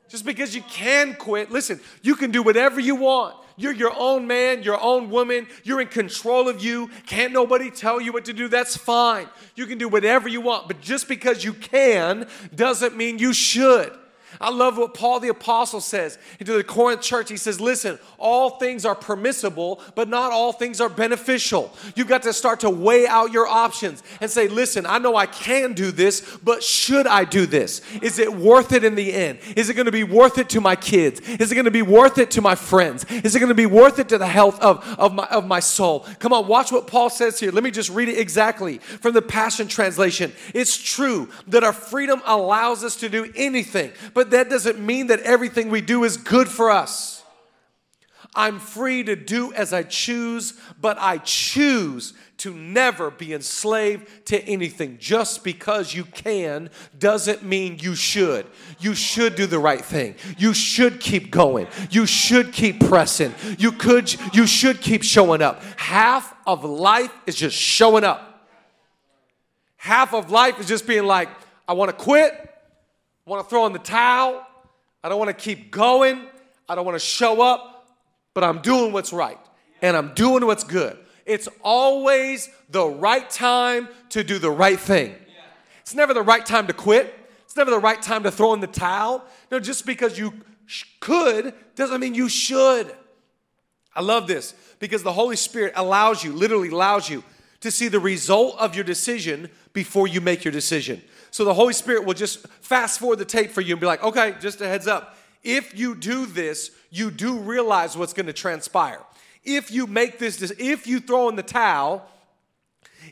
Just 0.09 0.25
because 0.25 0.55
you 0.55 0.61
can 0.61 1.15
quit, 1.15 1.51
listen, 1.51 1.81
you 2.01 2.15
can 2.15 2.31
do 2.31 2.41
whatever 2.41 2.79
you 2.79 2.95
want. 2.95 3.35
You're 3.57 3.73
your 3.73 3.93
own 3.97 4.27
man, 4.27 4.61
your 4.61 4.79
own 4.79 5.09
woman. 5.09 5.47
You're 5.63 5.81
in 5.81 5.87
control 5.87 6.47
of 6.47 6.63
you. 6.63 6.89
Can't 7.07 7.33
nobody 7.33 7.71
tell 7.71 7.99
you 7.99 8.13
what 8.13 8.25
to 8.25 8.33
do. 8.33 8.47
That's 8.47 8.77
fine. 8.77 9.27
You 9.55 9.65
can 9.65 9.79
do 9.79 9.89
whatever 9.89 10.29
you 10.29 10.41
want. 10.41 10.67
But 10.67 10.79
just 10.79 11.07
because 11.07 11.43
you 11.43 11.53
can 11.53 12.27
doesn't 12.55 12.95
mean 12.95 13.17
you 13.17 13.33
should. 13.33 13.91
I 14.39 14.49
love 14.49 14.77
what 14.77 14.93
Paul 14.93 15.19
the 15.19 15.29
Apostle 15.29 15.81
says 15.81 16.17
into 16.39 16.53
the 16.53 16.63
Corinth 16.63 17.01
church. 17.01 17.29
He 17.29 17.37
says, 17.37 17.59
Listen, 17.59 17.97
all 18.17 18.51
things 18.51 18.85
are 18.85 18.95
permissible, 18.95 19.81
but 19.95 20.09
not 20.09 20.31
all 20.31 20.53
things 20.53 20.79
are 20.79 20.89
beneficial. 20.89 21.73
You've 21.95 22.07
got 22.07 22.23
to 22.23 22.33
start 22.33 22.59
to 22.61 22.69
weigh 22.69 23.07
out 23.07 23.31
your 23.31 23.47
options 23.47 24.03
and 24.21 24.29
say, 24.29 24.47
Listen, 24.47 24.85
I 24.85 24.97
know 24.97 25.15
I 25.15 25.25
can 25.25 25.73
do 25.73 25.91
this, 25.91 26.37
but 26.43 26.63
should 26.63 27.07
I 27.07 27.23
do 27.23 27.45
this? 27.45 27.81
Is 28.01 28.19
it 28.19 28.31
worth 28.33 28.73
it 28.73 28.83
in 28.83 28.95
the 28.95 29.13
end? 29.13 29.39
Is 29.55 29.69
it 29.69 29.73
going 29.73 29.85
to 29.85 29.91
be 29.91 30.03
worth 30.03 30.37
it 30.37 30.49
to 30.49 30.61
my 30.61 30.75
kids? 30.75 31.19
Is 31.21 31.51
it 31.51 31.55
going 31.55 31.65
to 31.65 31.71
be 31.71 31.81
worth 31.81 32.17
it 32.17 32.31
to 32.31 32.41
my 32.41 32.55
friends? 32.55 33.05
Is 33.09 33.35
it 33.35 33.39
going 33.39 33.49
to 33.49 33.55
be 33.55 33.65
worth 33.65 33.99
it 33.99 34.09
to 34.09 34.17
the 34.17 34.27
health 34.27 34.59
of, 34.61 34.83
of, 34.99 35.13
my, 35.13 35.25
of 35.27 35.45
my 35.47 35.59
soul? 35.59 36.05
Come 36.19 36.33
on, 36.33 36.47
watch 36.47 36.71
what 36.71 36.87
Paul 36.87 37.09
says 37.09 37.39
here. 37.39 37.51
Let 37.51 37.63
me 37.63 37.71
just 37.71 37.89
read 37.89 38.09
it 38.09 38.17
exactly 38.17 38.77
from 38.77 39.13
the 39.13 39.21
Passion 39.21 39.67
Translation. 39.67 40.31
It's 40.53 40.77
true 40.77 41.29
that 41.47 41.63
our 41.63 41.73
freedom 41.73 42.21
allows 42.25 42.83
us 42.83 42.95
to 42.97 43.09
do 43.09 43.31
anything, 43.35 43.91
but 44.17 44.31
that 44.31 44.49
doesn't 44.49 44.79
mean 44.79 45.05
that 45.07 45.19
everything 45.19 45.69
we 45.69 45.79
do 45.79 46.03
is 46.03 46.17
good 46.17 46.47
for 46.47 46.71
us. 46.71 47.23
I'm 48.33 48.57
free 48.57 49.03
to 49.03 49.15
do 49.15 49.53
as 49.53 49.73
I 49.73 49.83
choose, 49.83 50.59
but 50.81 50.97
I 50.97 51.19
choose 51.19 52.15
to 52.37 52.51
never 52.51 53.11
be 53.11 53.31
enslaved 53.35 54.25
to 54.25 54.43
anything. 54.45 54.97
Just 54.97 55.43
because 55.43 55.93
you 55.93 56.03
can 56.03 56.71
doesn't 56.97 57.43
mean 57.43 57.77
you 57.79 57.93
should. 57.93 58.47
You 58.79 58.95
should 58.95 59.35
do 59.35 59.45
the 59.45 59.59
right 59.59 59.85
thing. 59.85 60.15
You 60.39 60.55
should 60.55 60.99
keep 60.99 61.29
going. 61.29 61.67
You 61.91 62.07
should 62.07 62.51
keep 62.51 62.87
pressing. 62.87 63.35
You 63.59 63.71
could 63.71 64.11
you 64.33 64.47
should 64.47 64.81
keep 64.81 65.03
showing 65.03 65.43
up. 65.43 65.61
Half 65.75 66.33
of 66.47 66.63
life 66.65 67.13
is 67.27 67.35
just 67.35 67.55
showing 67.55 68.03
up. 68.03 68.49
Half 69.75 70.15
of 70.15 70.31
life 70.31 70.59
is 70.59 70.67
just 70.67 70.87
being 70.87 71.05
like, 71.05 71.29
I 71.67 71.73
want 71.73 71.91
to 71.91 71.95
quit. 71.95 72.46
I 73.27 73.29
want 73.29 73.43
to 73.43 73.49
throw 73.49 73.65
in 73.65 73.73
the 73.73 73.79
towel. 73.79 74.41
I 75.03 75.09
don't 75.09 75.19
want 75.19 75.27
to 75.27 75.33
keep 75.33 75.69
going. 75.69 76.27
I 76.69 76.75
don't 76.75 76.85
want 76.85 76.95
to 76.95 77.05
show 77.05 77.41
up, 77.41 77.85
but 78.33 78.45
I'm 78.45 78.59
doing 78.61 78.93
what's 78.93 79.11
right 79.11 79.37
and 79.81 79.97
I'm 79.97 80.13
doing 80.13 80.45
what's 80.45 80.63
good. 80.63 80.97
It's 81.25 81.49
always 81.61 82.49
the 82.69 82.87
right 82.87 83.29
time 83.29 83.89
to 84.11 84.23
do 84.23 84.39
the 84.39 84.49
right 84.49 84.79
thing. 84.79 85.13
It's 85.81 85.93
never 85.93 86.13
the 86.13 86.21
right 86.21 86.45
time 86.45 86.67
to 86.67 86.73
quit. 86.73 87.13
It's 87.43 87.57
never 87.57 87.69
the 87.69 87.79
right 87.79 88.01
time 88.01 88.23
to 88.23 88.31
throw 88.31 88.53
in 88.53 88.61
the 88.61 88.67
towel. 88.67 89.25
No, 89.51 89.59
just 89.59 89.85
because 89.85 90.17
you 90.17 90.33
sh- 90.65 90.85
could 91.01 91.53
doesn't 91.75 91.99
mean 91.99 92.13
you 92.13 92.29
should. 92.29 92.95
I 93.93 94.03
love 94.03 94.27
this 94.27 94.53
because 94.79 95.03
the 95.03 95.11
Holy 95.11 95.35
Spirit 95.35 95.73
allows 95.75 96.23
you, 96.23 96.31
literally 96.31 96.69
allows 96.69 97.09
you, 97.09 97.25
to 97.61 97.71
see 97.71 97.87
the 97.87 97.99
result 97.99 98.55
of 98.59 98.75
your 98.75 98.83
decision 98.83 99.49
before 99.73 100.07
you 100.07 100.21
make 100.21 100.43
your 100.43 100.51
decision. 100.51 101.01
So 101.31 101.43
the 101.43 101.53
Holy 101.53 101.73
Spirit 101.73 102.05
will 102.05 102.13
just 102.13 102.47
fast 102.47 102.99
forward 102.99 103.19
the 103.19 103.25
tape 103.25 103.51
for 103.51 103.61
you 103.61 103.73
and 103.73 103.81
be 103.81 103.87
like, 103.87 104.03
okay, 104.03 104.35
just 104.39 104.61
a 104.61 104.67
heads 104.67 104.87
up. 104.87 105.17
if 105.43 105.77
you 105.77 105.95
do 105.95 106.25
this, 106.25 106.71
you 106.89 107.09
do 107.09 107.37
realize 107.37 107.97
what's 107.97 108.13
going 108.13 108.25
to 108.25 108.33
transpire. 108.33 108.99
If 109.43 109.71
you 109.71 109.87
make 109.87 110.19
this, 110.19 110.41
if 110.59 110.87
you 110.87 110.99
throw 110.99 111.29
in 111.29 111.35
the 111.35 111.43
towel, 111.43 112.05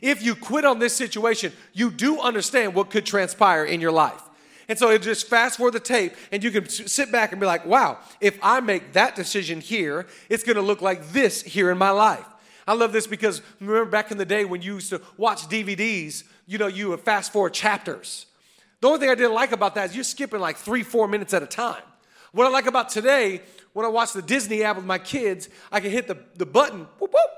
if 0.02 0.22
you 0.22 0.34
quit 0.34 0.64
on 0.64 0.78
this 0.78 0.94
situation, 0.94 1.52
you 1.72 1.90
do 1.90 2.20
understand 2.20 2.74
what 2.74 2.90
could 2.90 3.06
transpire 3.06 3.64
in 3.64 3.80
your 3.80 3.92
life. 3.92 4.22
And 4.68 4.78
so 4.78 4.90
it 4.90 5.00
just 5.00 5.28
fast 5.28 5.56
forward 5.56 5.72
the 5.72 5.80
tape, 5.80 6.12
and 6.32 6.42
you 6.42 6.50
can 6.50 6.68
sit 6.68 7.12
back 7.12 7.32
and 7.32 7.40
be 7.40 7.46
like, 7.46 7.64
wow, 7.64 7.98
if 8.20 8.38
I 8.42 8.60
make 8.60 8.92
that 8.92 9.14
decision 9.14 9.60
here, 9.60 10.06
it's 10.28 10.42
gonna 10.42 10.60
look 10.60 10.82
like 10.82 11.12
this 11.12 11.42
here 11.42 11.70
in 11.70 11.78
my 11.78 11.90
life. 11.90 12.26
I 12.66 12.74
love 12.74 12.92
this 12.92 13.06
because 13.06 13.42
remember 13.60 13.90
back 13.90 14.10
in 14.10 14.18
the 14.18 14.24
day 14.24 14.44
when 14.44 14.62
you 14.62 14.74
used 14.74 14.90
to 14.90 15.00
watch 15.16 15.48
DVDs, 15.48 16.24
you 16.46 16.58
know, 16.58 16.66
you 16.66 16.90
would 16.90 17.00
fast 17.00 17.32
forward 17.32 17.54
chapters. 17.54 18.26
The 18.80 18.88
only 18.88 19.00
thing 19.00 19.10
I 19.10 19.14
didn't 19.14 19.34
like 19.34 19.52
about 19.52 19.74
that 19.76 19.90
is 19.90 19.94
you're 19.94 20.04
skipping 20.04 20.40
like 20.40 20.56
three, 20.56 20.82
four 20.82 21.08
minutes 21.08 21.32
at 21.32 21.42
a 21.42 21.46
time. 21.46 21.82
What 22.32 22.46
I 22.46 22.50
like 22.50 22.66
about 22.66 22.88
today, 22.88 23.40
when 23.72 23.86
I 23.86 23.88
watch 23.88 24.12
the 24.12 24.22
Disney 24.22 24.62
app 24.64 24.76
with 24.76 24.84
my 24.84 24.98
kids, 24.98 25.48
I 25.70 25.80
can 25.80 25.90
hit 25.90 26.08
the, 26.08 26.18
the 26.34 26.46
button, 26.46 26.86
whoop, 26.98 27.12
whoop, 27.12 27.30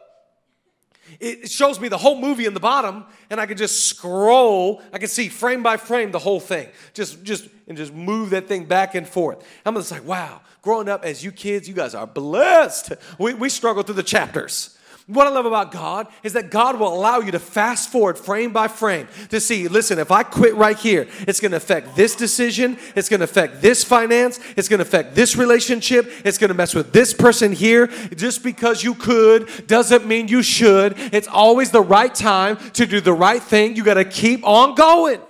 it 1.20 1.50
shows 1.50 1.80
me 1.80 1.88
the 1.88 1.98
whole 1.98 2.20
movie 2.20 2.44
in 2.44 2.54
the 2.54 2.60
bottom, 2.60 3.04
and 3.30 3.40
I 3.40 3.46
can 3.46 3.56
just 3.56 3.86
scroll. 3.86 4.82
I 4.92 4.98
can 4.98 5.08
see 5.08 5.28
frame 5.28 5.62
by 5.62 5.76
frame 5.76 6.10
the 6.10 6.18
whole 6.18 6.40
thing. 6.40 6.68
Just, 6.94 7.22
just, 7.22 7.48
and 7.66 7.76
just 7.76 7.94
move 7.94 8.30
that 8.30 8.46
thing 8.46 8.66
back 8.66 8.94
and 8.94 9.08
forth. 9.08 9.44
I'm 9.64 9.74
just 9.74 9.90
like, 9.90 10.04
wow. 10.04 10.42
Growing 10.60 10.88
up 10.88 11.04
as 11.04 11.24
you 11.24 11.32
kids, 11.32 11.68
you 11.68 11.74
guys 11.74 11.94
are 11.94 12.06
blessed. 12.06 12.92
We, 13.18 13.32
we 13.34 13.48
struggle 13.48 13.82
through 13.82 13.94
the 13.94 14.02
chapters. 14.02 14.76
What 15.08 15.26
I 15.26 15.30
love 15.30 15.46
about 15.46 15.72
God 15.72 16.06
is 16.22 16.34
that 16.34 16.50
God 16.50 16.78
will 16.78 16.92
allow 16.92 17.20
you 17.20 17.30
to 17.32 17.38
fast 17.38 17.90
forward 17.90 18.18
frame 18.18 18.52
by 18.52 18.68
frame 18.68 19.08
to 19.30 19.40
see, 19.40 19.66
listen, 19.66 19.98
if 19.98 20.10
I 20.10 20.22
quit 20.22 20.54
right 20.54 20.76
here, 20.76 21.08
it's 21.20 21.40
going 21.40 21.52
to 21.52 21.56
affect 21.56 21.96
this 21.96 22.14
decision, 22.14 22.76
it's 22.94 23.08
going 23.08 23.20
to 23.20 23.24
affect 23.24 23.62
this 23.62 23.82
finance, 23.82 24.38
it's 24.54 24.68
going 24.68 24.80
to 24.80 24.82
affect 24.82 25.14
this 25.14 25.34
relationship, 25.34 26.12
it's 26.26 26.36
going 26.36 26.48
to 26.48 26.54
mess 26.54 26.74
with 26.74 26.92
this 26.92 27.14
person 27.14 27.52
here. 27.52 27.86
Just 28.14 28.44
because 28.44 28.84
you 28.84 28.94
could 28.94 29.66
doesn't 29.66 30.06
mean 30.06 30.28
you 30.28 30.42
should. 30.42 30.94
It's 30.98 31.26
always 31.26 31.70
the 31.70 31.80
right 31.80 32.14
time 32.14 32.58
to 32.72 32.84
do 32.84 33.00
the 33.00 33.14
right 33.14 33.42
thing. 33.42 33.76
You 33.76 33.84
got 33.84 33.94
to 33.94 34.04
keep 34.04 34.46
on 34.46 34.74
going. 34.74 35.22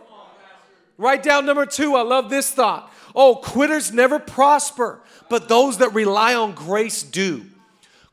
Write 0.97 1.23
down 1.23 1.47
number 1.47 1.67
two. 1.67 1.95
I 1.95 2.03
love 2.03 2.31
this 2.31 2.51
thought. 2.51 2.93
Oh, 3.15 3.37
quitters 3.37 3.93
never 3.93 4.19
prosper, 4.19 5.01
but 5.31 5.49
those 5.49 5.79
that 5.79 5.95
rely 5.95 6.35
on 6.35 6.53
grace 6.53 7.05
do. 7.05 7.45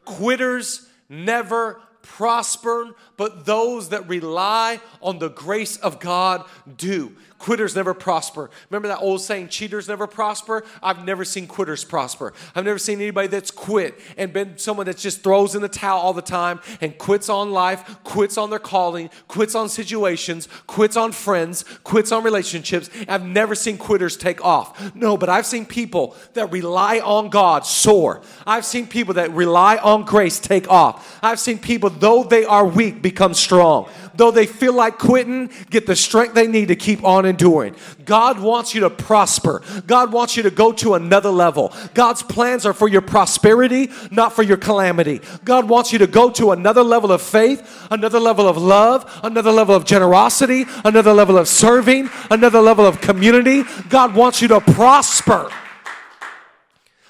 Quitters 0.06 0.85
never 1.10 1.82
prosper, 2.02 2.96
but 3.18 3.46
those 3.46 3.90
that 3.90 4.08
rely 4.08 4.80
on 5.02 5.20
the 5.20 5.30
grace 5.30 5.78
of 5.78 6.00
God 6.00 6.46
do. 6.78 7.16
Quitters 7.46 7.76
never 7.76 7.94
prosper. 7.94 8.50
Remember 8.72 8.88
that 8.88 9.02
old 9.02 9.22
saying, 9.22 9.50
cheaters 9.50 9.88
never 9.88 10.08
prosper? 10.08 10.64
I've 10.82 11.06
never 11.06 11.24
seen 11.24 11.46
quitters 11.46 11.88
prosper. 11.88 12.34
I've 12.56 12.66
never 12.66 12.80
seen 12.80 13.00
anybody 13.00 13.28
that's 13.28 13.52
quit 13.52 14.00
and 14.18 14.34
been 14.34 14.58
someone 14.58 14.88
that 14.88 14.98
just 14.98 15.22
throws 15.22 15.54
in 15.54 15.62
the 15.62 15.70
towel 15.70 16.02
all 16.02 16.14
the 16.14 16.24
time 16.24 16.60
and 16.82 16.98
quits 16.98 17.30
on 17.30 17.52
life, 17.52 18.00
quits 18.04 18.40
on 18.40 18.50
their 18.50 18.58
calling, 18.58 19.12
quits 19.28 19.54
on 19.54 19.70
situations, 19.70 20.48
quits 20.66 20.98
on 20.98 21.12
friends, 21.12 21.64
quits 21.84 22.12
on 22.12 22.24
relationships. 22.24 22.90
I've 23.08 23.24
never 23.24 23.54
seen 23.54 23.78
quitters 23.78 24.18
take 24.18 24.44
off. 24.44 24.96
No, 24.96 25.16
but 25.16 25.30
I've 25.30 25.46
seen 25.46 25.68
people 25.68 26.16
that 26.34 26.52
rely 26.52 26.98
on 26.98 27.30
God 27.30 27.64
soar. 27.64 28.24
I've 28.48 28.66
seen 28.66 28.88
people 28.88 29.14
that 29.14 29.30
rely 29.34 29.78
on 29.78 30.04
grace 30.04 30.40
take 30.40 30.68
off. 30.68 31.20
I've 31.22 31.40
seen 31.40 31.60
people, 31.60 31.92
though 31.92 32.24
they 32.24 32.44
are 32.44 32.66
weak, 32.66 33.04
become 33.04 33.36
strong 33.36 33.88
though 34.18 34.32
they 34.32 34.46
feel 34.46 34.74
like 34.74 34.98
quitting, 34.98 35.50
get 35.70 35.86
the 35.86 35.96
strength 35.96 36.34
they 36.34 36.48
need 36.48 36.68
to 36.70 36.76
keep 36.76 37.04
on 37.04 37.26
enduring. 37.26 37.76
God 38.06 38.40
wants 38.40 38.74
you 38.74 38.82
to 38.82 38.90
prosper. 38.90 39.62
God 39.88 40.12
wants 40.12 40.38
you 40.38 40.44
to 40.44 40.52
go 40.52 40.72
to 40.74 40.94
another 40.94 41.30
level. 41.30 41.74
God's 41.94 42.24
plans 42.24 42.66
are 42.66 42.74
for 42.74 42.88
your 42.88 43.02
prosperity, 43.02 43.90
not 44.12 44.34
for 44.34 44.44
your 44.44 44.58
calamity. 44.58 45.22
God 45.44 45.70
wants 45.70 45.92
you 45.92 46.00
to 46.00 46.08
go 46.08 46.30
to 46.32 46.52
another 46.52 46.84
level 46.84 47.12
of 47.12 47.22
faith, 47.22 47.88
another 47.92 48.20
level 48.20 48.48
of 48.48 48.58
love, 48.58 49.20
another 49.24 49.52
level 49.52 49.76
of 49.76 49.86
generosity, 49.86 50.66
another 50.84 51.14
level 51.14 51.38
of 51.38 51.48
serving, 51.48 52.10
another 52.30 52.62
level 52.62 52.86
of 52.86 53.02
community. 53.02 53.64
God 53.90 54.16
wants 54.16 54.42
you 54.42 54.48
to 54.50 54.62
prosper. 54.62 55.50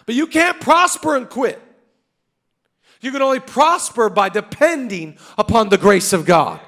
But 0.05 0.15
you 0.15 0.27
can't 0.27 0.59
prosper 0.61 1.15
and 1.15 1.29
quit. 1.29 1.61
You 3.01 3.11
can 3.11 3.21
only 3.21 3.39
prosper 3.39 4.09
by 4.09 4.29
depending 4.29 5.17
upon 5.37 5.69
the 5.69 5.77
grace 5.77 6.13
of 6.13 6.25
God. 6.25 6.59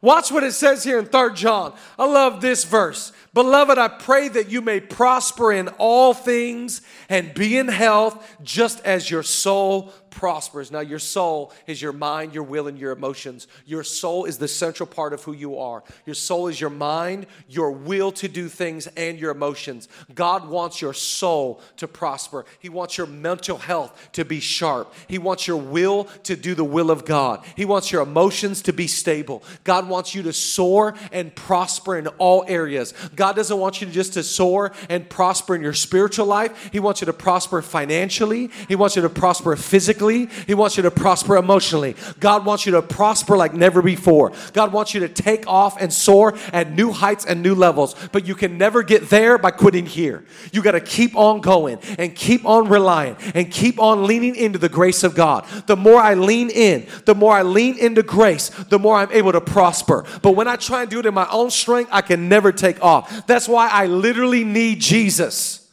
Watch 0.00 0.30
what 0.30 0.44
it 0.44 0.52
says 0.52 0.84
here 0.84 0.98
in 0.98 1.06
3 1.06 1.34
John. 1.34 1.74
I 1.98 2.06
love 2.06 2.40
this 2.40 2.64
verse. 2.64 3.12
Beloved, 3.34 3.78
I 3.78 3.88
pray 3.88 4.28
that 4.28 4.48
you 4.48 4.62
may 4.62 4.80
prosper 4.80 5.52
in 5.52 5.68
all 5.78 6.14
things 6.14 6.82
and 7.08 7.34
be 7.34 7.58
in 7.58 7.68
health 7.68 8.36
just 8.42 8.80
as 8.84 9.10
your 9.10 9.22
soul 9.22 9.92
prospers. 10.18 10.72
Now, 10.72 10.80
your 10.80 10.98
soul 10.98 11.52
is 11.68 11.80
your 11.80 11.92
mind, 11.92 12.34
your 12.34 12.42
will, 12.42 12.66
and 12.66 12.76
your 12.76 12.90
emotions. 12.90 13.46
Your 13.66 13.84
soul 13.84 14.24
is 14.24 14.36
the 14.36 14.48
central 14.48 14.88
part 14.88 15.12
of 15.12 15.22
who 15.22 15.32
you 15.32 15.56
are. 15.56 15.84
Your 16.06 16.16
soul 16.16 16.48
is 16.48 16.60
your 16.60 16.70
mind, 16.70 17.28
your 17.48 17.70
will 17.70 18.10
to 18.10 18.26
do 18.26 18.48
things, 18.48 18.88
and 18.96 19.16
your 19.16 19.30
emotions. 19.30 19.88
God 20.12 20.48
wants 20.48 20.82
your 20.82 20.92
soul 20.92 21.60
to 21.76 21.86
prosper. 21.86 22.46
He 22.58 22.68
wants 22.68 22.98
your 22.98 23.06
mental 23.06 23.58
health 23.58 24.08
to 24.14 24.24
be 24.24 24.40
sharp. 24.40 24.92
He 25.06 25.18
wants 25.18 25.46
your 25.46 25.56
will 25.56 26.06
to 26.24 26.34
do 26.34 26.56
the 26.56 26.64
will 26.64 26.90
of 26.90 27.04
God. 27.04 27.44
He 27.54 27.64
wants 27.64 27.92
your 27.92 28.02
emotions 28.02 28.60
to 28.62 28.72
be 28.72 28.88
stable. 28.88 29.44
God 29.62 29.88
wants 29.88 30.16
you 30.16 30.24
to 30.24 30.32
soar 30.32 30.96
and 31.12 31.32
prosper 31.32 31.96
in 31.96 32.08
all 32.18 32.44
areas. 32.48 32.92
God 33.14 33.36
doesn't 33.36 33.56
want 33.56 33.80
you 33.80 33.86
to 33.86 33.92
just 33.92 34.14
to 34.14 34.24
soar 34.24 34.72
and 34.88 35.08
prosper 35.08 35.54
in 35.54 35.62
your 35.62 35.74
spiritual 35.74 36.26
life. 36.26 36.70
He 36.72 36.80
wants 36.80 37.02
you 37.02 37.04
to 37.04 37.12
prosper 37.12 37.62
financially. 37.62 38.50
He 38.66 38.74
wants 38.74 38.96
you 38.96 39.02
to 39.02 39.08
prosper 39.08 39.54
physically 39.54 40.07
physically, 40.08 40.44
He 40.46 40.54
wants 40.54 40.76
you 40.76 40.82
to 40.84 40.90
prosper 40.90 41.36
emotionally. 41.36 41.96
God 42.20 42.44
wants 42.44 42.66
you 42.66 42.72
to 42.72 42.82
prosper 42.82 43.36
like 43.36 43.54
never 43.54 43.82
before. 43.82 44.32
God 44.52 44.72
wants 44.72 44.94
you 44.94 45.00
to 45.00 45.08
take 45.08 45.46
off 45.46 45.80
and 45.80 45.92
soar 45.92 46.36
at 46.52 46.72
new 46.72 46.92
heights 46.92 47.24
and 47.24 47.42
new 47.42 47.54
levels, 47.54 47.94
but 48.12 48.26
you 48.26 48.34
can 48.34 48.58
never 48.58 48.82
get 48.82 49.08
there 49.10 49.38
by 49.38 49.50
quitting 49.50 49.86
here. 49.86 50.24
You 50.52 50.62
got 50.62 50.72
to 50.72 50.80
keep 50.80 51.16
on 51.16 51.40
going 51.40 51.78
and 51.98 52.14
keep 52.14 52.44
on 52.44 52.68
relying 52.68 53.16
and 53.34 53.50
keep 53.50 53.78
on 53.80 54.06
leaning 54.06 54.34
into 54.34 54.58
the 54.58 54.68
grace 54.68 55.04
of 55.04 55.14
God. 55.14 55.46
The 55.66 55.76
more 55.76 56.00
I 56.00 56.14
lean 56.14 56.50
in, 56.50 56.86
the 57.04 57.14
more 57.14 57.34
I 57.34 57.42
lean 57.42 57.78
into 57.78 58.02
grace, 58.02 58.48
the 58.48 58.78
more 58.78 58.96
I'm 58.96 59.12
able 59.12 59.32
to 59.32 59.40
prosper. 59.40 60.04
But 60.22 60.32
when 60.32 60.48
I 60.48 60.56
try 60.56 60.82
and 60.82 60.90
do 60.90 61.00
it 61.00 61.06
in 61.06 61.14
my 61.14 61.28
own 61.30 61.50
strength, 61.50 61.90
I 61.92 62.02
can 62.02 62.28
never 62.28 62.52
take 62.52 62.82
off. 62.82 63.26
That's 63.26 63.48
why 63.48 63.68
I 63.68 63.86
literally 63.86 64.44
need 64.44 64.80
Jesus. 64.80 65.66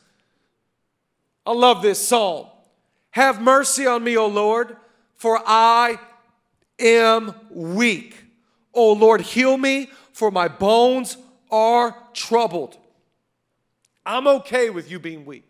I 1.45 1.53
love 1.53 1.83
this 1.83 2.05
psalm. 2.05 2.47
Have 3.15 3.41
mercy 3.41 3.87
on 3.87 4.03
me, 4.03 4.17
O 4.17 4.27
Lord, 4.27 4.75
for 5.15 5.41
I 5.45 5.99
am 6.77 7.33
weak. 7.49 8.25
O 8.73 8.91
Lord, 8.91 9.21
heal 9.21 9.55
me, 9.55 9.89
for 10.11 10.31
my 10.31 10.49
bones 10.49 11.15
are 11.49 11.95
troubled. 12.13 12.77
I'm 14.05 14.27
okay 14.27 14.69
with 14.69 14.91
you 14.91 14.99
being 14.99 15.25
weak. 15.25 15.49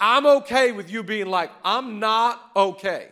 I'm 0.00 0.26
okay 0.26 0.72
with 0.72 0.90
you 0.90 1.04
being 1.04 1.26
like, 1.26 1.52
I'm 1.64 2.00
not 2.00 2.42
okay. 2.56 3.10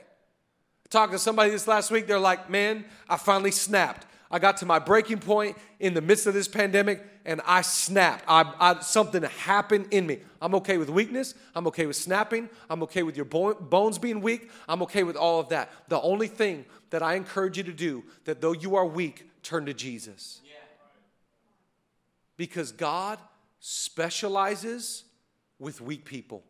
Talking 0.90 1.12
to 1.12 1.18
somebody 1.20 1.50
this 1.50 1.68
last 1.68 1.92
week, 1.92 2.08
they're 2.08 2.18
like, 2.18 2.50
man, 2.50 2.84
I 3.08 3.16
finally 3.16 3.52
snapped. 3.52 4.08
I 4.30 4.38
got 4.38 4.56
to 4.58 4.66
my 4.66 4.78
breaking 4.78 5.18
point 5.18 5.56
in 5.78 5.94
the 5.94 6.00
midst 6.00 6.26
of 6.26 6.34
this 6.34 6.48
pandemic 6.48 7.04
and 7.24 7.40
I 7.46 7.62
snapped. 7.62 8.24
I, 8.26 8.52
I, 8.58 8.80
something 8.80 9.22
happened 9.22 9.88
in 9.92 10.06
me. 10.06 10.18
I'm 10.42 10.54
okay 10.56 10.78
with 10.78 10.90
weakness. 10.90 11.34
I'm 11.54 11.66
okay 11.68 11.86
with 11.86 11.96
snapping. 11.96 12.48
I'm 12.68 12.82
okay 12.84 13.02
with 13.02 13.16
your 13.16 13.24
bones 13.24 13.98
being 13.98 14.20
weak. 14.20 14.50
I'm 14.68 14.82
okay 14.82 15.04
with 15.04 15.16
all 15.16 15.38
of 15.38 15.50
that. 15.50 15.70
The 15.88 16.00
only 16.00 16.26
thing 16.28 16.64
that 16.90 17.02
I 17.02 17.14
encourage 17.14 17.56
you 17.56 17.64
to 17.64 17.72
do, 17.72 18.04
that 18.24 18.40
though 18.40 18.52
you 18.52 18.74
are 18.76 18.86
weak, 18.86 19.28
turn 19.42 19.66
to 19.66 19.74
Jesus. 19.74 20.40
Because 22.36 22.72
God 22.72 23.18
specializes 23.60 25.04
with 25.58 25.80
weak 25.80 26.04
people. 26.04 26.42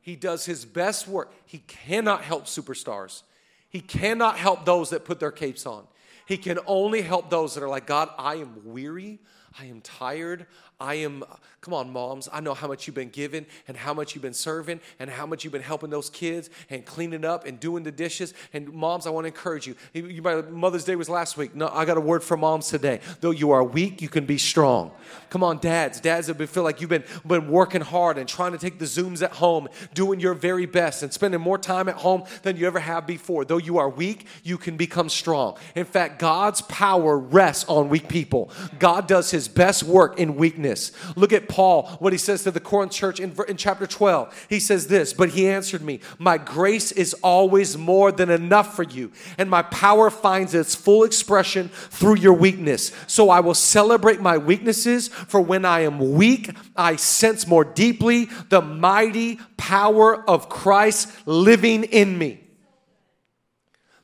He 0.00 0.16
does 0.16 0.44
his 0.46 0.64
best 0.64 1.08
work. 1.08 1.32
He 1.46 1.58
cannot 1.58 2.22
help 2.22 2.46
superstars. 2.46 3.22
He 3.68 3.80
cannot 3.80 4.36
help 4.36 4.64
those 4.64 4.90
that 4.90 5.04
put 5.04 5.20
their 5.20 5.30
capes 5.30 5.66
on. 5.66 5.86
He 6.30 6.36
can 6.36 6.60
only 6.68 7.02
help 7.02 7.28
those 7.28 7.54
that 7.54 7.64
are 7.64 7.68
like, 7.68 7.88
God, 7.88 8.08
I 8.16 8.36
am 8.36 8.60
weary. 8.64 9.18
I 9.58 9.64
am 9.64 9.80
tired. 9.80 10.46
I 10.80 10.94
am, 10.94 11.22
come 11.60 11.74
on, 11.74 11.92
moms. 11.92 12.26
I 12.32 12.40
know 12.40 12.54
how 12.54 12.66
much 12.66 12.86
you've 12.86 12.96
been 12.96 13.10
giving 13.10 13.44
and 13.68 13.76
how 13.76 13.92
much 13.92 14.14
you've 14.14 14.22
been 14.22 14.32
serving 14.32 14.80
and 14.98 15.10
how 15.10 15.26
much 15.26 15.44
you've 15.44 15.52
been 15.52 15.60
helping 15.60 15.90
those 15.90 16.08
kids 16.08 16.48
and 16.70 16.86
cleaning 16.86 17.22
up 17.22 17.46
and 17.46 17.60
doing 17.60 17.82
the 17.82 17.92
dishes. 17.92 18.32
And 18.54 18.72
moms, 18.72 19.06
I 19.06 19.10
want 19.10 19.24
to 19.24 19.28
encourage 19.28 19.66
you. 19.66 19.74
you 19.92 20.22
Mother's 20.50 20.84
Day 20.84 20.96
was 20.96 21.10
last 21.10 21.36
week. 21.36 21.54
No, 21.54 21.68
I 21.68 21.84
got 21.84 21.98
a 21.98 22.00
word 22.00 22.22
for 22.22 22.38
moms 22.38 22.68
today. 22.68 23.00
Though 23.20 23.30
you 23.30 23.50
are 23.50 23.62
weak, 23.62 24.00
you 24.00 24.08
can 24.08 24.24
be 24.24 24.38
strong. 24.38 24.92
Come 25.28 25.44
on, 25.44 25.58
dads. 25.58 26.00
Dads 26.00 26.28
that 26.28 26.48
feel 26.48 26.62
like 26.62 26.80
you've 26.80 26.88
been, 26.88 27.04
been 27.26 27.50
working 27.50 27.82
hard 27.82 28.16
and 28.16 28.26
trying 28.26 28.52
to 28.52 28.58
take 28.58 28.78
the 28.78 28.86
Zooms 28.86 29.22
at 29.22 29.32
home, 29.32 29.68
doing 29.92 30.18
your 30.18 30.32
very 30.32 30.64
best 30.64 31.02
and 31.02 31.12
spending 31.12 31.42
more 31.42 31.58
time 31.58 31.90
at 31.90 31.96
home 31.96 32.24
than 32.42 32.56
you 32.56 32.66
ever 32.66 32.80
have 32.80 33.06
before. 33.06 33.44
Though 33.44 33.58
you 33.58 33.76
are 33.76 33.90
weak, 33.90 34.26
you 34.44 34.56
can 34.56 34.78
become 34.78 35.10
strong. 35.10 35.58
In 35.74 35.84
fact, 35.84 36.18
God's 36.18 36.62
power 36.62 37.18
rests 37.18 37.66
on 37.68 37.90
weak 37.90 38.08
people. 38.08 38.50
God 38.78 39.06
does 39.06 39.30
his 39.30 39.46
best 39.46 39.82
work 39.82 40.18
in 40.18 40.36
weakness. 40.36 40.69
Look 41.16 41.32
at 41.32 41.48
Paul, 41.48 41.86
what 41.98 42.12
he 42.12 42.18
says 42.18 42.44
to 42.44 42.50
the 42.50 42.60
Corinth 42.60 42.92
church 42.92 43.20
in, 43.20 43.34
in 43.48 43.56
chapter 43.56 43.86
12. 43.86 44.46
He 44.48 44.60
says 44.60 44.86
this, 44.86 45.12
but 45.12 45.30
he 45.30 45.48
answered 45.48 45.82
me, 45.82 46.00
My 46.18 46.38
grace 46.38 46.92
is 46.92 47.14
always 47.14 47.76
more 47.76 48.12
than 48.12 48.30
enough 48.30 48.76
for 48.76 48.82
you, 48.82 49.12
and 49.38 49.50
my 49.50 49.62
power 49.62 50.10
finds 50.10 50.54
its 50.54 50.74
full 50.74 51.04
expression 51.04 51.68
through 51.68 52.16
your 52.16 52.34
weakness. 52.34 52.92
So 53.06 53.30
I 53.30 53.40
will 53.40 53.54
celebrate 53.54 54.20
my 54.20 54.38
weaknesses, 54.38 55.08
for 55.08 55.40
when 55.40 55.64
I 55.64 55.80
am 55.80 56.14
weak, 56.14 56.50
I 56.76 56.96
sense 56.96 57.46
more 57.46 57.64
deeply 57.64 58.28
the 58.48 58.60
mighty 58.60 59.38
power 59.56 60.28
of 60.28 60.48
Christ 60.48 61.12
living 61.26 61.84
in 61.84 62.16
me. 62.16 62.40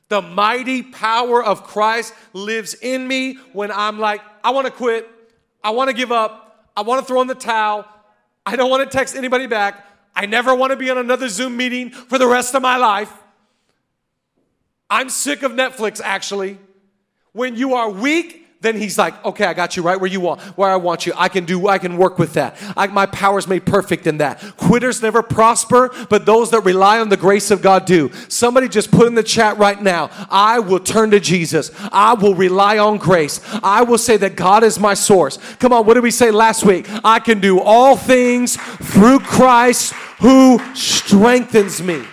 The 0.09 0.21
mighty 0.21 0.83
power 0.83 1.43
of 1.43 1.63
Christ 1.63 2.13
lives 2.33 2.73
in 2.75 3.07
me 3.07 3.35
when 3.51 3.71
I'm 3.71 3.99
like, 3.99 4.21
I 4.43 4.51
want 4.51 4.65
to 4.65 4.71
quit. 4.71 5.07
I 5.63 5.71
want 5.71 5.89
to 5.89 5.93
give 5.93 6.11
up. 6.11 6.46
I 6.77 6.81
want 6.81 7.01
to 7.01 7.05
throw 7.07 7.21
in 7.21 7.27
the 7.27 7.35
towel. 7.35 7.85
I 8.45 8.55
don't 8.55 8.69
want 8.69 8.89
to 8.89 8.97
text 8.97 9.15
anybody 9.15 9.47
back. 9.47 9.83
I 10.15 10.27
never 10.27 10.53
want 10.53 10.71
to 10.71 10.77
be 10.77 10.91
on 10.91 10.99
another 10.99 11.27
Zoom 11.27 11.57
meeting 11.57 11.89
for 11.89 12.19
the 12.19 12.27
rest 12.27 12.53
of 12.53 12.61
my 12.61 12.77
life. 12.77 13.11
I'm 14.89 15.09
sick 15.09 15.41
of 15.41 15.51
Netflix, 15.53 15.99
actually. 16.01 16.59
When 17.33 17.55
you 17.55 17.73
are 17.73 17.89
weak, 17.89 18.46
then 18.59 18.75
he's 18.75 18.97
like, 18.97 19.23
okay, 19.23 19.45
I 19.45 19.53
got 19.53 19.77
you 19.77 19.83
right 19.83 19.99
where 19.99 20.09
you 20.09 20.19
want, 20.19 20.41
where 20.57 20.69
I 20.69 20.77
want 20.77 21.05
you. 21.05 21.13
I 21.15 21.29
can 21.29 21.45
do, 21.45 21.67
I 21.67 21.77
can 21.77 21.95
work 21.95 22.17
with 22.17 22.33
that. 22.33 22.57
I, 22.75 22.87
my 22.87 23.05
power's 23.05 23.47
made 23.47 23.65
perfect 23.67 24.07
in 24.07 24.17
that. 24.17 24.39
Quitters 24.57 25.01
never 25.01 25.21
prosper, 25.21 25.91
but 26.09 26.25
those 26.25 26.49
that 26.51 26.61
rely 26.61 26.99
on 26.99 27.09
the 27.09 27.17
grace 27.17 27.51
of 27.51 27.61
God 27.61 27.85
do. 27.85 28.11
Somebody 28.29 28.67
just 28.67 28.89
put 28.89 29.05
in 29.05 29.13
the 29.13 29.21
chat 29.21 29.57
right 29.57 29.81
now, 29.81 30.09
I 30.31 30.59
will 30.59 30.79
turn 30.79 31.11
to 31.11 31.19
Jesus. 31.19 31.69
I 31.91 32.15
will 32.15 32.33
rely 32.33 32.79
on 32.79 32.97
grace. 32.97 33.41
I 33.61 33.83
will 33.83 33.99
say 33.99 34.17
that 34.17 34.35
God 34.35 34.63
is 34.63 34.79
my 34.79 34.95
source. 34.95 35.37
Come 35.59 35.71
on, 35.71 35.85
what 35.85 35.93
did 35.93 36.03
we 36.03 36.11
say 36.11 36.31
last 36.31 36.65
week? 36.65 36.87
I 37.03 37.19
can 37.19 37.39
do 37.39 37.59
all 37.59 37.95
things 37.95 38.57
through 38.57 39.19
Christ 39.19 39.93
who 40.19 40.59
strengthens 40.73 41.81
me. 41.81 42.03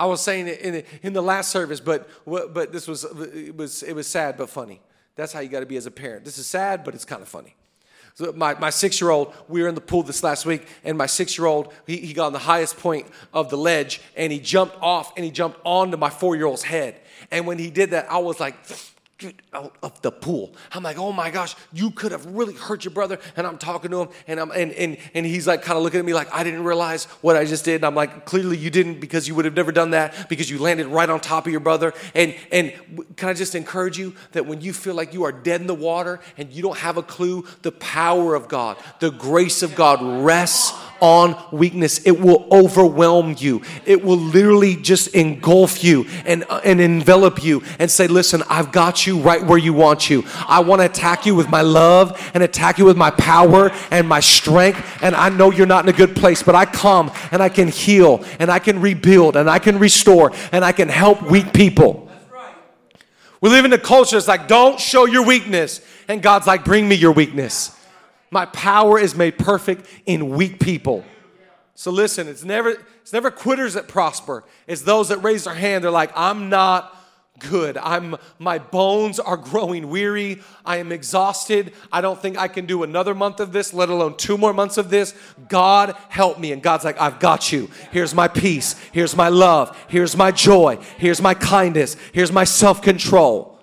I 0.00 0.06
was 0.06 0.22
saying 0.22 0.48
it 0.48 0.60
in, 0.60 0.82
in 1.02 1.12
the 1.12 1.22
last 1.22 1.50
service, 1.50 1.78
but 1.78 2.08
but 2.24 2.72
this 2.72 2.88
was 2.88 3.04
it 3.04 3.54
was 3.54 3.82
it 3.82 3.92
was 3.92 4.06
sad 4.06 4.38
but 4.38 4.48
funny. 4.48 4.80
That's 5.14 5.30
how 5.30 5.40
you 5.40 5.50
got 5.50 5.60
to 5.60 5.66
be 5.66 5.76
as 5.76 5.84
a 5.84 5.90
parent. 5.90 6.24
This 6.24 6.38
is 6.38 6.46
sad, 6.46 6.84
but 6.84 6.94
it's 6.94 7.04
kind 7.04 7.20
of 7.20 7.28
funny. 7.28 7.54
So 8.14 8.32
my, 8.32 8.54
my 8.54 8.70
six 8.70 8.98
year 8.98 9.10
old, 9.10 9.34
we 9.46 9.62
were 9.62 9.68
in 9.68 9.74
the 9.74 9.80
pool 9.82 10.02
this 10.02 10.22
last 10.22 10.46
week, 10.46 10.66
and 10.84 10.96
my 10.96 11.04
six 11.04 11.36
year 11.36 11.46
old, 11.46 11.74
he, 11.86 11.98
he 11.98 12.14
got 12.14 12.26
on 12.28 12.32
the 12.32 12.38
highest 12.38 12.78
point 12.78 13.08
of 13.34 13.50
the 13.50 13.58
ledge 13.58 14.00
and 14.16 14.32
he 14.32 14.40
jumped 14.40 14.76
off 14.80 15.12
and 15.16 15.24
he 15.24 15.30
jumped 15.30 15.60
onto 15.64 15.98
my 15.98 16.08
four 16.08 16.34
year 16.34 16.46
old's 16.46 16.62
head. 16.62 16.98
And 17.30 17.46
when 17.46 17.58
he 17.58 17.70
did 17.70 17.90
that, 17.90 18.10
I 18.10 18.18
was 18.18 18.40
like, 18.40 18.56
out 19.52 19.76
of 19.82 20.00
the 20.02 20.10
pool. 20.10 20.54
I'm 20.72 20.82
like, 20.82 20.98
oh 20.98 21.12
my 21.12 21.30
gosh, 21.30 21.54
you 21.72 21.90
could 21.90 22.12
have 22.12 22.24
really 22.26 22.54
hurt 22.54 22.84
your 22.84 22.92
brother. 22.92 23.18
And 23.36 23.46
I'm 23.46 23.58
talking 23.58 23.90
to 23.90 24.02
him, 24.02 24.08
and 24.26 24.40
I'm 24.40 24.50
and 24.50 24.72
and, 24.72 24.96
and 25.14 25.26
he's 25.26 25.46
like 25.46 25.62
kind 25.62 25.76
of 25.76 25.82
looking 25.82 26.00
at 26.00 26.06
me 26.06 26.14
like 26.14 26.32
I 26.32 26.44
didn't 26.44 26.64
realize 26.64 27.04
what 27.22 27.36
I 27.36 27.44
just 27.44 27.64
did. 27.64 27.76
And 27.76 27.86
I'm 27.86 27.94
like, 27.94 28.24
clearly 28.24 28.56
you 28.56 28.70
didn't 28.70 29.00
because 29.00 29.28
you 29.28 29.34
would 29.34 29.44
have 29.44 29.56
never 29.56 29.72
done 29.72 29.90
that 29.90 30.28
because 30.28 30.50
you 30.50 30.58
landed 30.58 30.86
right 30.86 31.08
on 31.08 31.20
top 31.20 31.46
of 31.46 31.52
your 31.52 31.60
brother. 31.60 31.92
And 32.14 32.34
and 32.52 32.72
can 33.16 33.28
I 33.28 33.34
just 33.34 33.54
encourage 33.54 33.98
you 33.98 34.14
that 34.32 34.46
when 34.46 34.60
you 34.60 34.72
feel 34.72 34.94
like 34.94 35.14
you 35.14 35.24
are 35.24 35.32
dead 35.32 35.60
in 35.60 35.66
the 35.66 35.74
water 35.74 36.20
and 36.36 36.50
you 36.52 36.62
don't 36.62 36.78
have 36.78 36.96
a 36.96 37.02
clue, 37.02 37.46
the 37.62 37.72
power 37.72 38.34
of 38.34 38.48
God, 38.48 38.76
the 39.00 39.10
grace 39.10 39.62
of 39.62 39.74
God 39.74 40.00
rests 40.24 40.72
on 41.00 41.36
weakness. 41.50 42.00
It 42.06 42.20
will 42.20 42.46
overwhelm 42.50 43.34
you. 43.38 43.62
It 43.86 44.04
will 44.04 44.18
literally 44.18 44.76
just 44.76 45.14
engulf 45.14 45.82
you 45.82 46.06
and, 46.24 46.44
uh, 46.48 46.60
and 46.64 46.80
envelop 46.80 47.42
you 47.42 47.62
and 47.78 47.90
say, 47.90 48.06
Listen, 48.06 48.42
I've 48.48 48.72
got 48.72 49.06
you 49.06 49.18
right 49.18 49.44
where 49.44 49.58
you 49.58 49.72
want 49.72 50.10
you. 50.10 50.24
I 50.46 50.60
want 50.60 50.80
to 50.80 50.86
attack 50.86 51.26
you 51.26 51.34
with 51.34 51.48
my 51.48 51.62
love 51.62 52.20
and 52.34 52.42
attack 52.42 52.78
you 52.78 52.84
with 52.84 52.96
my 52.96 53.10
power 53.10 53.70
and 53.90 54.08
my 54.08 54.20
strength. 54.20 54.98
And 55.02 55.14
I 55.14 55.28
know 55.28 55.50
you're 55.50 55.66
not 55.66 55.84
in 55.84 55.94
a 55.94 55.96
good 55.96 56.14
place, 56.14 56.42
but 56.42 56.54
I 56.54 56.66
come 56.66 57.10
and 57.32 57.42
I 57.42 57.48
can 57.48 57.68
heal 57.68 58.24
and 58.38 58.50
I 58.50 58.58
can 58.58 58.80
rebuild 58.80 59.36
and 59.36 59.48
I 59.48 59.58
can 59.58 59.78
restore 59.78 60.32
and 60.52 60.64
I 60.64 60.72
can 60.72 60.88
help 60.88 61.22
weak 61.22 61.52
people. 61.52 62.08
We 63.40 63.48
live 63.48 63.64
in 63.64 63.72
a 63.72 63.78
culture 63.78 64.16
that's 64.16 64.28
like, 64.28 64.48
don't 64.48 64.78
show 64.78 65.06
your 65.06 65.24
weakness. 65.24 65.80
And 66.08 66.22
God's 66.22 66.46
like, 66.46 66.64
bring 66.64 66.86
me 66.86 66.94
your 66.94 67.12
weakness. 67.12 67.74
My 68.30 68.46
power 68.46 68.98
is 68.98 69.14
made 69.14 69.38
perfect 69.38 69.86
in 70.06 70.30
weak 70.30 70.60
people. 70.60 71.04
So 71.74 71.90
listen, 71.90 72.28
it's 72.28 72.44
never 72.44 72.76
it's 73.00 73.12
never 73.12 73.30
quitters 73.30 73.74
that 73.74 73.88
prosper. 73.88 74.44
It's 74.66 74.82
those 74.82 75.08
that 75.08 75.18
raise 75.18 75.44
their 75.44 75.54
hand. 75.54 75.82
They're 75.82 75.90
like, 75.90 76.12
I'm 76.14 76.48
not 76.48 76.96
good. 77.38 77.78
I'm 77.78 78.16
my 78.38 78.58
bones 78.58 79.18
are 79.18 79.36
growing 79.36 79.88
weary. 79.88 80.42
I 80.64 80.76
am 80.76 80.92
exhausted. 80.92 81.72
I 81.90 82.02
don't 82.02 82.20
think 82.20 82.36
I 82.38 82.48
can 82.48 82.66
do 82.66 82.82
another 82.82 83.14
month 83.14 83.40
of 83.40 83.52
this, 83.52 83.72
let 83.72 83.88
alone 83.88 84.16
two 84.16 84.36
more 84.36 84.52
months 84.52 84.76
of 84.76 84.90
this. 84.90 85.14
God 85.48 85.96
help 86.10 86.38
me. 86.38 86.52
And 86.52 86.62
God's 86.62 86.84
like, 86.84 87.00
I've 87.00 87.18
got 87.18 87.50
you. 87.50 87.70
Here's 87.90 88.14
my 88.14 88.28
peace. 88.28 88.76
Here's 88.92 89.16
my 89.16 89.28
love. 89.28 89.76
Here's 89.88 90.16
my 90.16 90.30
joy. 90.30 90.76
Here's 90.98 91.22
my 91.22 91.34
kindness. 91.34 91.96
Here's 92.12 92.30
my 92.30 92.44
self-control. 92.44 93.58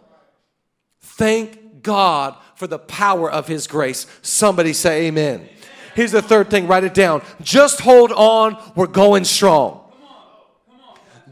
Thank 1.01 1.83
God 1.83 2.35
for 2.57 2.65
the 2.65 2.79
power 2.79 3.31
of 3.31 3.47
His 3.47 3.67
grace. 3.67 4.07
Somebody 4.23 4.73
say 4.73 5.05
amen. 5.05 5.47
Here's 5.93 6.11
the 6.11 6.23
third 6.23 6.49
thing 6.49 6.67
write 6.67 6.83
it 6.83 6.95
down. 6.95 7.21
Just 7.39 7.81
hold 7.81 8.11
on, 8.11 8.57
we're 8.75 8.87
going 8.87 9.25
strong. 9.25 9.86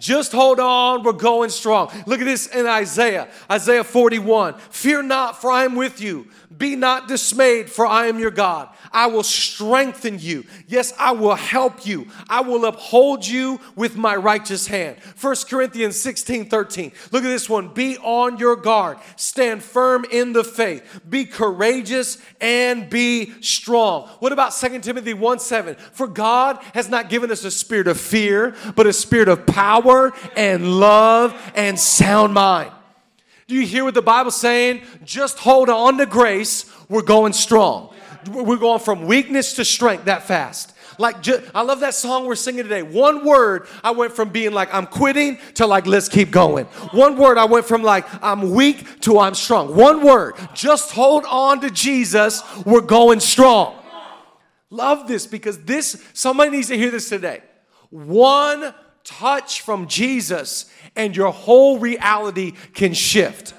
Just 0.05 0.33
hold 0.33 0.59
on, 0.59 1.01
we're 1.01 1.13
going 1.13 1.49
strong. 1.49 1.91
Look 2.05 2.19
at 2.19 2.25
this 2.25 2.45
in 2.45 2.67
Isaiah, 2.67 3.27
Isaiah 3.49 3.83
41. 3.83 4.53
Fear 4.69 5.01
not, 5.01 5.41
for 5.41 5.49
I 5.49 5.63
am 5.63 5.73
with 5.73 5.99
you. 5.99 6.27
Be 6.55 6.75
not 6.75 7.07
dismayed, 7.07 7.71
for 7.71 7.87
I 7.87 8.05
am 8.05 8.19
your 8.19 8.29
God. 8.29 8.69
I 8.91 9.07
will 9.07 9.23
strengthen 9.23 10.19
you. 10.19 10.45
Yes, 10.67 10.93
I 10.99 11.11
will 11.11 11.33
help 11.35 11.87
you. 11.87 12.07
I 12.29 12.41
will 12.41 12.65
uphold 12.65 13.27
you 13.27 13.59
with 13.75 13.97
my 13.97 14.15
righteous 14.15 14.67
hand. 14.67 14.97
1 15.19 15.35
Corinthians 15.49 15.99
16 15.99 16.49
13. 16.49 16.91
Look 17.11 17.23
at 17.23 17.27
this 17.27 17.49
one. 17.49 17.69
Be 17.69 17.97
on 17.97 18.37
your 18.37 18.55
guard. 18.55 18.99
Stand 19.15 19.63
firm 19.63 20.05
in 20.11 20.33
the 20.33 20.43
faith. 20.43 21.01
Be 21.09 21.25
courageous 21.25 22.19
and 22.39 22.89
be 22.89 23.33
strong. 23.41 24.07
What 24.19 24.31
about 24.31 24.53
2 24.53 24.79
Timothy 24.79 25.15
1 25.15 25.39
7? 25.39 25.75
For 25.75 26.07
God 26.07 26.59
has 26.73 26.87
not 26.87 27.09
given 27.09 27.31
us 27.31 27.43
a 27.43 27.51
spirit 27.51 27.87
of 27.87 27.99
fear, 27.99 28.55
but 28.75 28.87
a 28.87 28.93
spirit 28.93 29.27
of 29.27 29.45
power 29.45 29.94
and 30.35 30.79
love 30.79 31.33
and 31.55 31.79
sound 31.79 32.33
mind. 32.33 32.71
Do 33.47 33.55
you 33.55 33.65
hear 33.65 33.83
what 33.83 33.93
the 33.93 34.01
Bible's 34.01 34.35
saying? 34.35 34.81
Just 35.03 35.37
hold 35.37 35.69
on 35.69 35.97
to 35.97 36.05
grace. 36.05 36.65
We're 36.89 37.03
going 37.03 37.33
strong. 37.33 37.93
We're 38.29 38.57
going 38.57 38.79
from 38.79 39.05
weakness 39.05 39.53
to 39.53 39.65
strength 39.65 40.05
that 40.05 40.23
fast. 40.23 40.73
Like, 40.97 41.27
I 41.53 41.61
love 41.61 41.81
that 41.81 41.93
song 41.93 42.25
we're 42.25 42.35
singing 42.35 42.63
today. 42.63 42.81
One 42.81 43.25
word, 43.25 43.67
I 43.83 43.91
went 43.91 44.13
from 44.13 44.29
being 44.29 44.53
like, 44.53 44.73
I'm 44.73 44.85
quitting 44.85 45.37
to 45.55 45.67
like, 45.67 45.85
let's 45.85 46.09
keep 46.09 46.31
going. 46.31 46.65
One 46.91 47.17
word, 47.17 47.37
I 47.37 47.45
went 47.45 47.65
from 47.65 47.83
like, 47.83 48.05
I'm 48.23 48.51
weak 48.51 49.01
to 49.01 49.19
I'm 49.19 49.35
strong. 49.35 49.75
One 49.75 50.03
word, 50.03 50.35
just 50.53 50.91
hold 50.91 51.25
on 51.25 51.61
to 51.61 51.69
Jesus. 51.69 52.43
We're 52.65 52.81
going 52.81 53.19
strong. 53.19 53.75
Love 54.69 55.07
this 55.07 55.27
because 55.27 55.63
this, 55.63 56.03
somebody 56.13 56.51
needs 56.51 56.69
to 56.69 56.77
hear 56.77 56.91
this 56.91 57.09
today. 57.09 57.41
One 57.89 58.73
touch 59.05 59.61
from 59.61 59.87
Jesus 59.87 60.65
and 60.95 61.15
your 61.15 61.31
whole 61.31 61.79
reality 61.79 62.51
can 62.73 62.93
shift. 62.93 63.53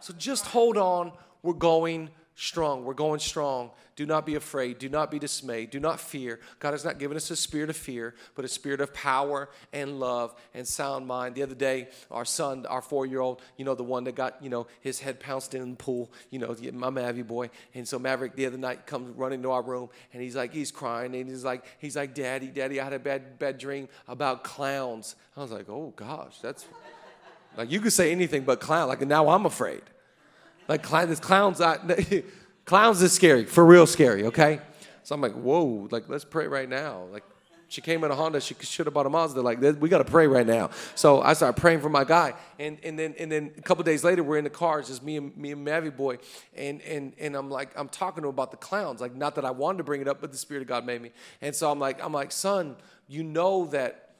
So 0.00 0.14
just 0.16 0.44
hold 0.46 0.76
on. 0.76 1.12
We're 1.42 1.54
going 1.54 2.10
strong. 2.36 2.84
We're 2.84 2.94
going 2.94 3.20
strong. 3.20 3.70
Do 3.96 4.06
not 4.06 4.26
be 4.26 4.34
afraid. 4.34 4.78
Do 4.78 4.88
not 4.88 5.10
be 5.10 5.20
dismayed. 5.20 5.70
Do 5.70 5.78
not 5.78 6.00
fear. 6.00 6.40
God 6.58 6.72
has 6.72 6.84
not 6.84 6.98
given 6.98 7.16
us 7.16 7.30
a 7.30 7.36
spirit 7.36 7.70
of 7.70 7.76
fear, 7.76 8.14
but 8.34 8.44
a 8.44 8.48
spirit 8.48 8.80
of 8.80 8.92
power 8.92 9.48
and 9.72 10.00
love 10.00 10.34
and 10.52 10.66
sound 10.66 11.06
mind. 11.06 11.36
The 11.36 11.44
other 11.44 11.54
day, 11.54 11.88
our 12.10 12.24
son, 12.24 12.66
our 12.66 12.82
four 12.82 13.06
year 13.06 13.20
old, 13.20 13.40
you 13.56 13.64
know, 13.64 13.76
the 13.76 13.84
one 13.84 14.04
that 14.04 14.16
got, 14.16 14.42
you 14.42 14.50
know, 14.50 14.66
his 14.80 14.98
head 14.98 15.20
pounced 15.20 15.54
in 15.54 15.70
the 15.70 15.76
pool, 15.76 16.10
you 16.30 16.40
know, 16.40 16.56
my 16.72 16.90
Maverick 16.90 17.28
boy. 17.28 17.50
And 17.72 17.86
so 17.86 18.00
Maverick 18.00 18.34
the 18.34 18.46
other 18.46 18.58
night 18.58 18.84
comes 18.84 19.16
running 19.16 19.42
to 19.42 19.52
our 19.52 19.62
room 19.62 19.90
and 20.12 20.20
he's 20.20 20.34
like, 20.34 20.52
he's 20.52 20.72
crying 20.72 21.14
and 21.14 21.28
he's 21.28 21.44
like, 21.44 21.64
he's 21.78 21.94
like, 21.94 22.14
Daddy, 22.14 22.48
Daddy, 22.48 22.80
I 22.80 22.84
had 22.84 22.94
a 22.94 22.98
bad, 22.98 23.38
bad 23.38 23.58
dream 23.58 23.88
about 24.08 24.42
clowns. 24.42 25.14
I 25.36 25.40
was 25.40 25.52
like, 25.52 25.68
oh 25.68 25.92
gosh, 25.94 26.40
that's 26.40 26.66
like 27.56 27.70
you 27.70 27.80
could 27.80 27.92
say 27.92 28.10
anything 28.10 28.42
but 28.42 28.58
clown. 28.58 28.88
Like 28.88 29.06
now 29.06 29.28
I'm 29.28 29.46
afraid. 29.46 29.82
Like 30.66 30.82
clown, 30.82 31.14
clowns. 31.16 31.60
I, 31.60 31.78
Clowns 32.64 33.02
is 33.02 33.12
scary, 33.12 33.44
for 33.44 33.64
real 33.64 33.86
scary, 33.86 34.24
okay? 34.26 34.60
So 35.02 35.14
I'm 35.14 35.20
like, 35.20 35.34
whoa, 35.34 35.88
like, 35.90 36.08
let's 36.08 36.24
pray 36.24 36.46
right 36.46 36.68
now. 36.68 37.04
Like, 37.12 37.24
she 37.68 37.80
came 37.80 38.04
in 38.04 38.10
a 38.10 38.14
Honda, 38.14 38.40
she 38.40 38.54
should 38.60 38.86
have 38.86 38.94
bought 38.94 39.06
a 39.06 39.10
Mazda. 39.10 39.42
Like, 39.42 39.60
we 39.60 39.88
got 39.88 39.98
to 39.98 40.04
pray 40.04 40.26
right 40.26 40.46
now. 40.46 40.70
So 40.94 41.20
I 41.20 41.32
started 41.32 41.60
praying 41.60 41.80
for 41.80 41.88
my 41.88 42.04
guy. 42.04 42.34
And, 42.58 42.78
and, 42.84 42.98
then, 42.98 43.14
and 43.18 43.30
then 43.32 43.52
a 43.58 43.62
couple 43.62 43.82
days 43.84 44.04
later, 44.04 44.22
we're 44.22 44.38
in 44.38 44.44
the 44.44 44.50
car, 44.50 44.78
it's 44.78 44.88
just 44.88 45.02
me 45.02 45.16
and, 45.16 45.36
me 45.36 45.52
and 45.52 45.64
Mavy 45.64 45.90
boy. 45.90 46.18
And, 46.56 46.80
and, 46.82 47.14
and 47.18 47.34
I'm 47.34 47.50
like, 47.50 47.70
I'm 47.76 47.88
talking 47.88 48.22
to 48.22 48.28
him 48.28 48.34
about 48.34 48.50
the 48.50 48.56
clowns. 48.58 49.00
Like, 49.00 49.14
not 49.14 49.34
that 49.34 49.44
I 49.44 49.50
wanted 49.50 49.78
to 49.78 49.84
bring 49.84 50.00
it 50.00 50.08
up, 50.08 50.20
but 50.20 50.30
the 50.30 50.38
Spirit 50.38 50.62
of 50.62 50.68
God 50.68 50.86
made 50.86 51.02
me. 51.02 51.10
And 51.42 51.54
so 51.54 51.70
I'm 51.70 51.80
like, 51.80 52.02
I'm 52.02 52.12
like, 52.12 52.32
son, 52.32 52.76
you 53.08 53.24
know 53.24 53.66
that 53.66 54.14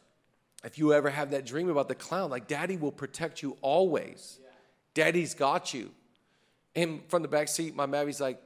if 0.64 0.78
you 0.78 0.92
ever 0.92 1.10
have 1.10 1.30
that 1.30 1.46
dream 1.46 1.68
about 1.68 1.88
the 1.88 1.94
clown, 1.94 2.30
like, 2.30 2.48
daddy 2.48 2.76
will 2.76 2.92
protect 2.92 3.42
you 3.42 3.56
always. 3.62 4.38
Daddy's 4.94 5.34
got 5.34 5.72
you. 5.72 5.90
And 6.76 7.02
from 7.08 7.22
the 7.22 7.28
back 7.28 7.48
seat, 7.48 7.74
my 7.74 7.86
Maddie's 7.86 8.20
like, 8.20 8.40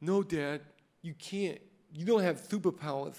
No, 0.00 0.22
Dad, 0.22 0.60
you 1.02 1.14
can't. 1.14 1.60
You 1.92 2.04
don't 2.04 2.22
have 2.22 2.40
superpowers. 2.40 3.18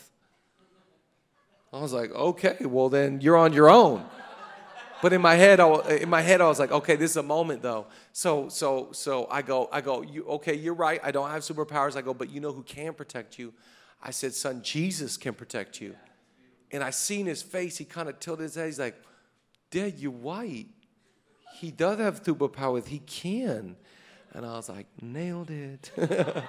I 1.73 1.79
was 1.79 1.93
like, 1.93 2.11
Okay, 2.11 2.57
well, 2.61 2.89
then 2.89 3.21
you're 3.21 3.37
on 3.37 3.53
your 3.53 3.69
own. 3.69 4.05
But 5.01 5.13
in 5.13 5.21
my 5.21 5.33
head, 5.33 5.59
I, 5.59 5.67
in 5.95 6.09
my 6.09 6.21
head, 6.21 6.41
I 6.41 6.47
was 6.47 6.59
like, 6.59 6.71
okay, 6.71 6.95
this 6.95 7.11
is 7.11 7.17
a 7.17 7.23
moment 7.23 7.63
though. 7.63 7.87
So, 8.13 8.49
so, 8.49 8.89
so 8.91 9.27
I 9.31 9.41
go, 9.41 9.67
I 9.71 9.81
go, 9.81 10.03
you, 10.03 10.25
okay, 10.25 10.53
you're 10.53 10.75
right. 10.75 10.99
I 11.03 11.09
don't 11.09 11.29
have 11.29 11.41
superpowers. 11.41 11.95
I 11.95 12.01
go, 12.01 12.13
but 12.13 12.29
you 12.29 12.39
know 12.39 12.51
who 12.51 12.61
can 12.61 12.93
protect 12.93 13.39
you? 13.39 13.51
I 14.01 14.11
said, 14.11 14.33
son, 14.33 14.61
Jesus 14.61 15.17
can 15.17 15.33
protect 15.33 15.81
you. 15.81 15.95
And 16.71 16.83
I 16.83 16.91
seen 16.91 17.25
his 17.25 17.41
face. 17.41 17.77
He 17.77 17.85
kind 17.85 18.09
of 18.09 18.19
tilted 18.19 18.43
his 18.43 18.55
head. 18.55 18.67
He's 18.67 18.79
like, 18.79 18.95
Dad, 19.71 19.95
you're 19.97 20.11
white. 20.11 20.67
He 21.55 21.71
does 21.71 21.99
have 21.99 22.23
superpowers. 22.23 22.87
He 22.87 22.99
can. 22.99 23.75
And 24.33 24.45
I 24.45 24.53
was 24.53 24.69
like, 24.69 24.87
nailed 25.01 25.51
it. 25.51 25.91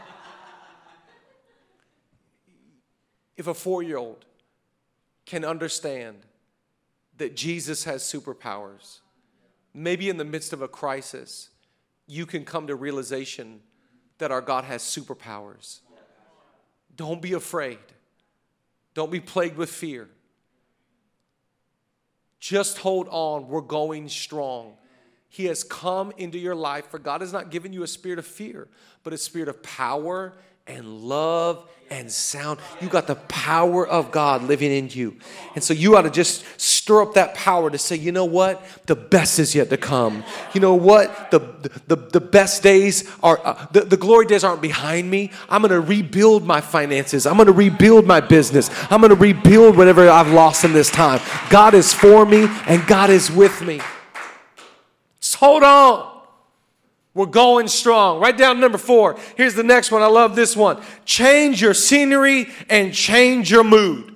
if 3.36 3.46
a 3.46 3.54
four 3.54 3.82
year 3.82 3.96
old 3.96 4.24
can 5.26 5.44
understand 5.44 6.18
that 7.18 7.34
Jesus 7.36 7.84
has 7.84 8.02
superpowers, 8.02 9.00
maybe 9.74 10.08
in 10.08 10.16
the 10.16 10.24
midst 10.24 10.52
of 10.52 10.62
a 10.62 10.68
crisis, 10.68 11.50
you 12.06 12.26
can 12.26 12.44
come 12.44 12.66
to 12.66 12.76
realization 12.76 13.60
that 14.18 14.30
our 14.30 14.40
God 14.40 14.64
has 14.64 14.82
superpowers. 14.82 15.80
Don't 16.94 17.22
be 17.22 17.32
afraid. 17.32 17.78
Don't 18.94 19.10
be 19.10 19.20
plagued 19.20 19.56
with 19.56 19.70
fear. 19.70 20.08
Just 22.38 22.78
hold 22.78 23.08
on. 23.10 23.48
We're 23.48 23.60
going 23.60 24.08
strong. 24.08 24.76
He 25.32 25.46
has 25.46 25.64
come 25.64 26.12
into 26.18 26.36
your 26.36 26.54
life, 26.54 26.90
for 26.90 26.98
God 26.98 27.22
has 27.22 27.32
not 27.32 27.50
given 27.50 27.72
you 27.72 27.82
a 27.82 27.86
spirit 27.86 28.18
of 28.18 28.26
fear, 28.26 28.68
but 29.02 29.14
a 29.14 29.16
spirit 29.16 29.48
of 29.48 29.62
power 29.62 30.34
and 30.66 30.86
love 30.86 31.66
and 31.88 32.12
sound. 32.12 32.60
You 32.82 32.90
got 32.90 33.06
the 33.06 33.14
power 33.14 33.88
of 33.88 34.10
God 34.10 34.42
living 34.42 34.70
in 34.70 34.90
you. 34.90 35.16
And 35.54 35.64
so 35.64 35.72
you 35.72 35.96
ought 35.96 36.02
to 36.02 36.10
just 36.10 36.44
stir 36.60 37.00
up 37.00 37.14
that 37.14 37.34
power 37.34 37.70
to 37.70 37.78
say, 37.78 37.96
you 37.96 38.12
know 38.12 38.26
what? 38.26 38.62
The 38.84 38.94
best 38.94 39.38
is 39.38 39.54
yet 39.54 39.70
to 39.70 39.78
come. 39.78 40.22
You 40.52 40.60
know 40.60 40.74
what? 40.74 41.30
The, 41.30 41.38
the, 41.86 41.96
the 41.96 42.20
best 42.20 42.62
days 42.62 43.10
are, 43.22 43.40
uh, 43.42 43.66
the, 43.72 43.86
the 43.86 43.96
glory 43.96 44.26
days 44.26 44.44
aren't 44.44 44.60
behind 44.60 45.10
me. 45.10 45.30
I'm 45.48 45.62
going 45.62 45.72
to 45.72 45.80
rebuild 45.80 46.44
my 46.44 46.60
finances. 46.60 47.26
I'm 47.26 47.36
going 47.36 47.46
to 47.46 47.54
rebuild 47.54 48.06
my 48.06 48.20
business. 48.20 48.68
I'm 48.90 49.00
going 49.00 49.08
to 49.08 49.16
rebuild 49.16 49.78
whatever 49.78 50.10
I've 50.10 50.30
lost 50.30 50.62
in 50.64 50.74
this 50.74 50.90
time. 50.90 51.22
God 51.48 51.72
is 51.72 51.94
for 51.94 52.26
me 52.26 52.48
and 52.66 52.86
God 52.86 53.08
is 53.08 53.30
with 53.30 53.62
me. 53.62 53.80
Hold 55.42 55.64
on. 55.64 56.20
We're 57.14 57.26
going 57.26 57.66
strong. 57.66 58.20
Write 58.20 58.38
down 58.38 58.60
number 58.60 58.78
four. 58.78 59.18
Here's 59.36 59.56
the 59.56 59.64
next 59.64 59.90
one. 59.90 60.00
I 60.00 60.06
love 60.06 60.36
this 60.36 60.56
one. 60.56 60.80
Change 61.04 61.60
your 61.60 61.74
scenery 61.74 62.46
and 62.70 62.94
change 62.94 63.50
your 63.50 63.64
mood. 63.64 64.11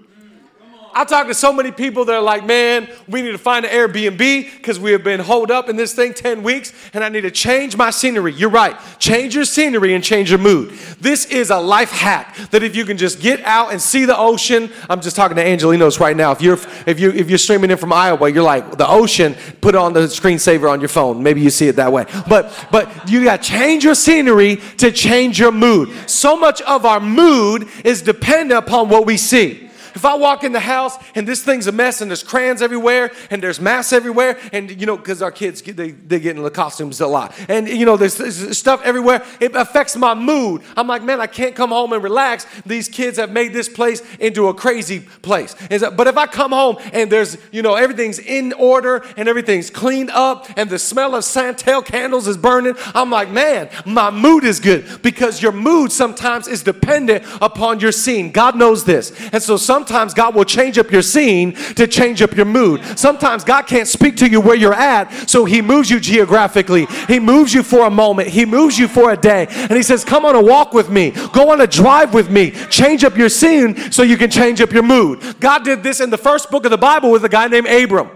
I 0.96 1.04
talk 1.04 1.26
to 1.26 1.34
so 1.34 1.52
many 1.52 1.72
people 1.72 2.06
that 2.06 2.14
are 2.14 2.22
like, 2.22 2.46
man, 2.46 2.88
we 3.06 3.20
need 3.20 3.32
to 3.32 3.38
find 3.38 3.66
an 3.66 3.70
Airbnb 3.70 4.16
because 4.56 4.80
we 4.80 4.92
have 4.92 5.04
been 5.04 5.20
holed 5.20 5.50
up 5.50 5.68
in 5.68 5.76
this 5.76 5.94
thing 5.94 6.14
10 6.14 6.42
weeks 6.42 6.72
and 6.94 7.04
I 7.04 7.10
need 7.10 7.20
to 7.20 7.30
change 7.30 7.76
my 7.76 7.90
scenery. 7.90 8.32
You're 8.32 8.48
right. 8.48 8.74
Change 8.98 9.34
your 9.34 9.44
scenery 9.44 9.92
and 9.92 10.02
change 10.02 10.30
your 10.30 10.38
mood. 10.38 10.70
This 10.98 11.26
is 11.26 11.50
a 11.50 11.58
life 11.58 11.90
hack 11.90 12.34
that 12.50 12.62
if 12.62 12.74
you 12.74 12.86
can 12.86 12.96
just 12.96 13.20
get 13.20 13.42
out 13.42 13.72
and 13.72 13.82
see 13.82 14.06
the 14.06 14.16
ocean, 14.16 14.70
I'm 14.88 15.02
just 15.02 15.16
talking 15.16 15.36
to 15.36 15.44
Angelenos 15.44 16.00
right 16.00 16.16
now. 16.16 16.32
If 16.32 16.40
you're 16.40 16.58
if 16.86 16.98
you 16.98 17.10
if 17.10 17.28
you're 17.28 17.36
streaming 17.36 17.70
in 17.70 17.76
from 17.76 17.92
Iowa, 17.92 18.30
you're 18.30 18.42
like 18.42 18.78
the 18.78 18.88
ocean, 18.88 19.36
put 19.60 19.74
on 19.74 19.92
the 19.92 20.06
screensaver 20.06 20.70
on 20.70 20.80
your 20.80 20.88
phone. 20.88 21.22
Maybe 21.22 21.42
you 21.42 21.50
see 21.50 21.68
it 21.68 21.76
that 21.76 21.92
way. 21.92 22.06
But 22.26 22.68
but 22.72 22.88
you 23.06 23.22
got 23.22 23.42
to 23.42 23.50
change 23.50 23.84
your 23.84 23.94
scenery 23.94 24.62
to 24.78 24.90
change 24.90 25.38
your 25.38 25.52
mood. 25.52 25.90
So 26.08 26.38
much 26.38 26.62
of 26.62 26.86
our 26.86 27.00
mood 27.00 27.68
is 27.84 28.00
dependent 28.00 28.64
upon 28.64 28.88
what 28.88 29.04
we 29.04 29.18
see. 29.18 29.65
If 29.96 30.04
I 30.04 30.14
walk 30.14 30.44
in 30.44 30.52
the 30.52 30.60
house 30.60 30.94
and 31.14 31.26
this 31.26 31.42
thing's 31.42 31.66
a 31.66 31.72
mess 31.72 32.02
and 32.02 32.10
there's 32.10 32.22
crayons 32.22 32.60
everywhere 32.60 33.10
and 33.30 33.42
there's 33.42 33.58
mass 33.58 33.94
everywhere, 33.94 34.38
and 34.52 34.70
you 34.78 34.84
know, 34.84 34.98
because 34.98 35.22
our 35.22 35.32
kids 35.32 35.62
they, 35.62 35.92
they 35.92 36.20
get 36.20 36.36
in 36.36 36.42
the 36.42 36.50
costumes 36.50 37.00
a 37.00 37.06
lot, 37.06 37.34
and 37.48 37.66
you 37.66 37.86
know, 37.86 37.96
there's, 37.96 38.18
there's 38.18 38.58
stuff 38.58 38.82
everywhere, 38.84 39.24
it 39.40 39.56
affects 39.56 39.96
my 39.96 40.12
mood. 40.12 40.60
I'm 40.76 40.86
like, 40.86 41.02
man, 41.02 41.18
I 41.18 41.26
can't 41.26 41.54
come 41.54 41.70
home 41.70 41.94
and 41.94 42.02
relax. 42.02 42.46
These 42.66 42.90
kids 42.90 43.16
have 43.16 43.32
made 43.32 43.54
this 43.54 43.70
place 43.70 44.02
into 44.20 44.48
a 44.48 44.54
crazy 44.54 45.00
place. 45.00 45.56
But 45.70 46.06
if 46.06 46.18
I 46.18 46.26
come 46.26 46.52
home 46.52 46.76
and 46.92 47.10
there's, 47.10 47.38
you 47.50 47.62
know, 47.62 47.74
everything's 47.74 48.18
in 48.18 48.52
order 48.52 49.02
and 49.16 49.30
everything's 49.30 49.70
cleaned 49.70 50.10
up 50.10 50.46
and 50.58 50.68
the 50.68 50.78
smell 50.78 51.14
of 51.14 51.24
Santal 51.24 51.80
candles 51.80 52.28
is 52.28 52.36
burning, 52.36 52.74
I'm 52.94 53.10
like, 53.10 53.30
man, 53.30 53.70
my 53.86 54.10
mood 54.10 54.44
is 54.44 54.60
good 54.60 55.00
because 55.00 55.40
your 55.40 55.52
mood 55.52 55.90
sometimes 55.90 56.48
is 56.48 56.62
dependent 56.62 57.24
upon 57.40 57.80
your 57.80 57.92
scene. 57.92 58.30
God 58.30 58.56
knows 58.56 58.84
this. 58.84 59.10
And 59.32 59.42
so 59.42 59.56
sometimes 59.56 59.85
sometimes 59.86 60.14
God 60.14 60.34
will 60.34 60.44
change 60.44 60.78
up 60.78 60.90
your 60.90 61.02
scene 61.02 61.52
to 61.76 61.86
change 61.86 62.20
up 62.20 62.34
your 62.34 62.44
mood. 62.44 62.82
Sometimes 62.98 63.44
God 63.44 63.68
can't 63.68 63.86
speak 63.86 64.16
to 64.16 64.28
you 64.28 64.40
where 64.40 64.56
you're 64.56 64.74
at, 64.74 65.30
so 65.30 65.44
He 65.44 65.62
moves 65.62 65.88
you 65.90 66.00
geographically. 66.00 66.86
He 67.06 67.20
moves 67.20 67.54
you 67.54 67.62
for 67.62 67.86
a 67.86 67.90
moment, 67.90 68.28
He 68.28 68.44
moves 68.44 68.76
you 68.76 68.88
for 68.88 69.12
a 69.12 69.16
day, 69.16 69.46
and 69.48 69.74
He 69.74 69.84
says, 69.84 70.04
Come 70.04 70.24
on 70.24 70.34
a 70.34 70.42
walk 70.42 70.74
with 70.74 70.90
me, 70.90 71.12
go 71.32 71.52
on 71.52 71.60
a 71.60 71.68
drive 71.68 72.12
with 72.12 72.30
me, 72.30 72.50
change 72.68 73.04
up 73.04 73.16
your 73.16 73.28
scene 73.28 73.92
so 73.92 74.02
you 74.02 74.16
can 74.16 74.28
change 74.28 74.60
up 74.60 74.72
your 74.72 74.82
mood. 74.82 75.22
God 75.38 75.62
did 75.62 75.84
this 75.84 76.00
in 76.00 76.10
the 76.10 76.18
first 76.18 76.50
book 76.50 76.64
of 76.64 76.72
the 76.72 76.78
Bible 76.78 77.12
with 77.12 77.24
a 77.24 77.28
guy 77.28 77.46
named 77.46 77.68
Abram. 77.68 78.10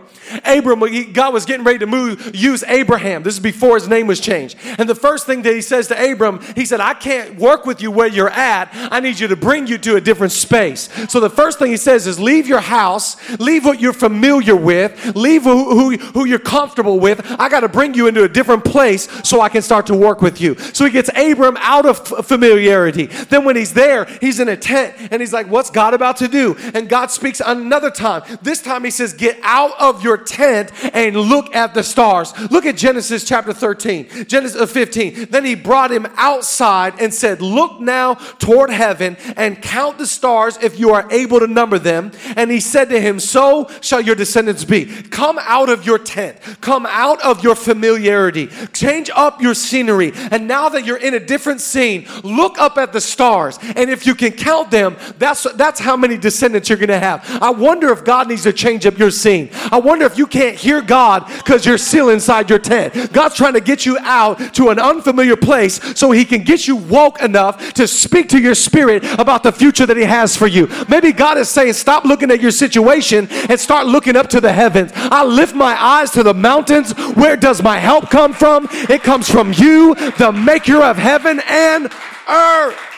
Abram, 0.45 0.81
God 1.12 1.33
was 1.33 1.45
getting 1.45 1.64
ready 1.64 1.79
to 1.79 1.87
move, 1.87 2.35
use 2.35 2.62
Abraham. 2.64 3.23
This 3.23 3.35
is 3.35 3.40
before 3.40 3.77
his 3.77 3.88
name 3.88 4.07
was 4.07 4.21
changed. 4.21 4.57
And 4.79 4.88
the 4.88 4.95
first 4.95 5.27
thing 5.27 5.43
that 5.43 5.55
he 5.55 5.62
says 5.62 5.88
to 5.88 6.12
Abram, 6.12 6.40
he 6.55 6.64
said, 6.64 6.81
I 6.81 6.95
can't 6.95 7.37
work 7.38 7.66
with 7.66 7.83
you 7.83 7.90
where 7.90 8.09
you're 8.09 8.31
at. 8.31 8.71
I 8.73 9.01
need 9.01 9.19
you 9.19 9.29
to 9.29 9.37
bring 9.37 9.66
you 9.66 9.79
to 9.79 9.97
a 9.97 10.01
different 10.01 10.33
space. 10.33 10.88
So 11.09 11.21
the 11.21 11.31
first 11.31 11.59
thing 11.59 11.71
he 11.71 11.77
says 11.77 12.07
is 12.07 12.19
leave 12.19 12.47
your 12.47 12.61
house, 12.61 13.16
leave 13.38 13.64
what 13.64 13.81
you're 13.81 13.93
familiar 13.93 14.57
with, 14.57 15.16
leave 15.16 15.43
who, 15.45 15.71
who, 15.71 15.97
who 15.97 16.27
you're 16.27 16.38
comfortable 16.38 16.99
with. 16.99 17.21
I 17.38 17.49
got 17.49 17.61
to 17.61 17.69
bring 17.69 17.95
you 17.95 18.07
into 18.07 18.25
a 18.25 18.29
different 18.29 18.64
place 18.64 19.09
so 19.29 19.40
I 19.40 19.49
can 19.49 19.62
start 19.62 19.87
to 19.87 19.95
work 19.95 20.23
with 20.23 20.40
you. 20.40 20.57
So 20.59 20.85
he 20.85 20.90
gets 20.90 21.11
Abram 21.16 21.57
out 21.59 21.87
of 21.87 22.27
familiarity. 22.27 23.07
Then 23.07 23.45
when 23.45 23.57
he's 23.57 23.73
there, 23.73 24.05
he's 24.21 24.40
in 24.40 24.49
a 24.49 24.57
tent 24.57 24.95
and 25.11 25.21
he's 25.21 25.33
like, 25.33 25.49
What's 25.49 25.71
God 25.71 25.95
about 25.95 26.16
to 26.19 26.29
do? 26.29 26.57
And 26.75 26.88
God 26.88 27.11
speaks 27.11 27.40
another 27.45 27.90
time. 27.90 28.23
This 28.43 28.62
time 28.62 28.85
he 28.85 28.90
says, 28.90 29.12
Get 29.12 29.38
out 29.43 29.73
of 29.81 30.03
your 30.03 30.16
tent 30.21 30.73
and 30.95 31.17
look 31.17 31.55
at 31.55 31.75
the 31.75 31.83
stars. 31.83 32.33
Look 32.51 32.67
at 32.67 32.77
Genesis 32.77 33.25
chapter 33.25 33.53
13, 33.53 34.27
Genesis 34.27 34.61
uh, 34.61 34.67
15. 34.67 35.27
Then 35.31 35.45
he 35.45 35.55
brought 35.55 35.91
him 35.91 36.07
outside 36.17 37.01
and 37.01 37.13
said, 37.13 37.41
Look 37.41 37.81
now 37.81 38.15
toward 38.15 38.71
heaven 38.71 39.17
and 39.37 39.61
count 39.61 39.99
the 39.99 40.07
stars 40.07 40.59
if 40.63 40.79
you 40.79 40.91
are 40.91 41.11
able 41.11 41.41
to 41.41 41.47
number 41.47 41.79
them. 41.79 42.13
And 42.37 42.51
he 42.51 42.61
said 42.61 42.89
to 42.91 43.01
him, 43.01 43.21
So 43.21 43.69
shall 43.81 44.01
your 44.01 44.15
descendants 44.15 44.65
be. 44.65 44.85
Come 44.85 45.39
out 45.43 45.69
of 45.69 45.85
your 45.85 45.99
tent, 45.99 46.39
come 46.61 46.87
out 46.87 47.21
of 47.23 47.43
your 47.43 47.55
familiarity, 47.55 48.49
change 48.73 49.11
up 49.15 49.41
your 49.41 49.55
scenery. 49.55 50.13
And 50.31 50.47
now 50.47 50.69
that 50.71 50.85
you're 50.85 50.97
in 50.97 51.15
a 51.15 51.21
different 51.21 51.61
scene, 51.61 52.07
look 52.23 52.59
up 52.59 52.79
at 52.79 52.93
the 52.93 53.01
stars. 53.01 53.59
And 53.63 53.91
if 53.91 54.07
you 54.07 54.15
can 54.15 54.33
count 54.33 54.71
them, 54.71 54.97
that's, 55.19 55.45
that's 55.55 55.81
how 55.81 55.97
many 55.97 56.17
descendants 56.17 56.69
you're 56.69 56.79
going 56.79 56.89
to 56.89 56.99
have. 56.99 57.25
I 57.43 57.51
wonder 57.51 57.91
if 57.91 58.05
God 58.05 58.29
needs 58.29 58.43
to 58.45 58.53
change 58.53 58.87
up 58.87 58.99
your 58.99 59.11
scene. 59.11 59.51
I 59.71 59.79
wonder 59.79 60.07
if 60.11 60.18
you 60.18 60.27
can't 60.27 60.57
hear 60.57 60.83
God 60.83 61.27
because 61.38 61.64
you're 61.64 61.79
still 61.79 62.11
inside 62.11 62.51
your 62.51 62.59
tent. 62.59 63.12
God's 63.12 63.37
trying 63.37 63.55
to 63.55 63.61
get 63.61 63.87
you 63.87 63.99
out 64.01 64.55
to 64.55 64.70
an 64.70 64.79
unfamiliar 64.79 65.37
place 65.37 65.81
so 65.99 66.11
He 66.11 66.25
can 66.25 66.42
get 66.42 66.66
you 66.66 66.77
woke 66.77 67.20
enough 67.20 67.73
to 67.75 67.87
speak 67.87 68.29
to 68.31 68.40
your 68.40 68.55
spirit 68.55 69.05
about 69.18 69.42
the 69.42 69.53
future 69.53 69.87
that 69.87 69.96
He 69.96 70.05
has 70.05 70.37
for 70.37 70.46
you. 70.46 70.68
Maybe 70.88 71.12
God 71.12 71.38
is 71.38 71.49
saying, 71.49 71.75
Stop 71.75 72.05
looking 72.05 72.31
at 72.31 72.40
your 72.40 72.51
situation 72.51 73.29
and 73.31 73.59
start 73.59 73.87
looking 73.87 74.16
up 74.16 74.29
to 74.31 74.40
the 74.40 74.53
heavens. 74.53 74.92
I 74.94 75.25
lift 75.25 75.55
my 75.55 75.81
eyes 75.81 76.11
to 76.12 76.23
the 76.23 76.35
mountains. 76.35 76.92
Where 77.14 77.37
does 77.37 77.62
my 77.62 77.79
help 77.79 78.11
come 78.11 78.33
from? 78.33 78.68
It 78.70 79.03
comes 79.03 79.31
from 79.31 79.53
you, 79.53 79.94
the 79.94 80.33
maker 80.33 80.83
of 80.83 80.96
heaven 80.96 81.40
and 81.46 81.92
earth. 82.29 82.89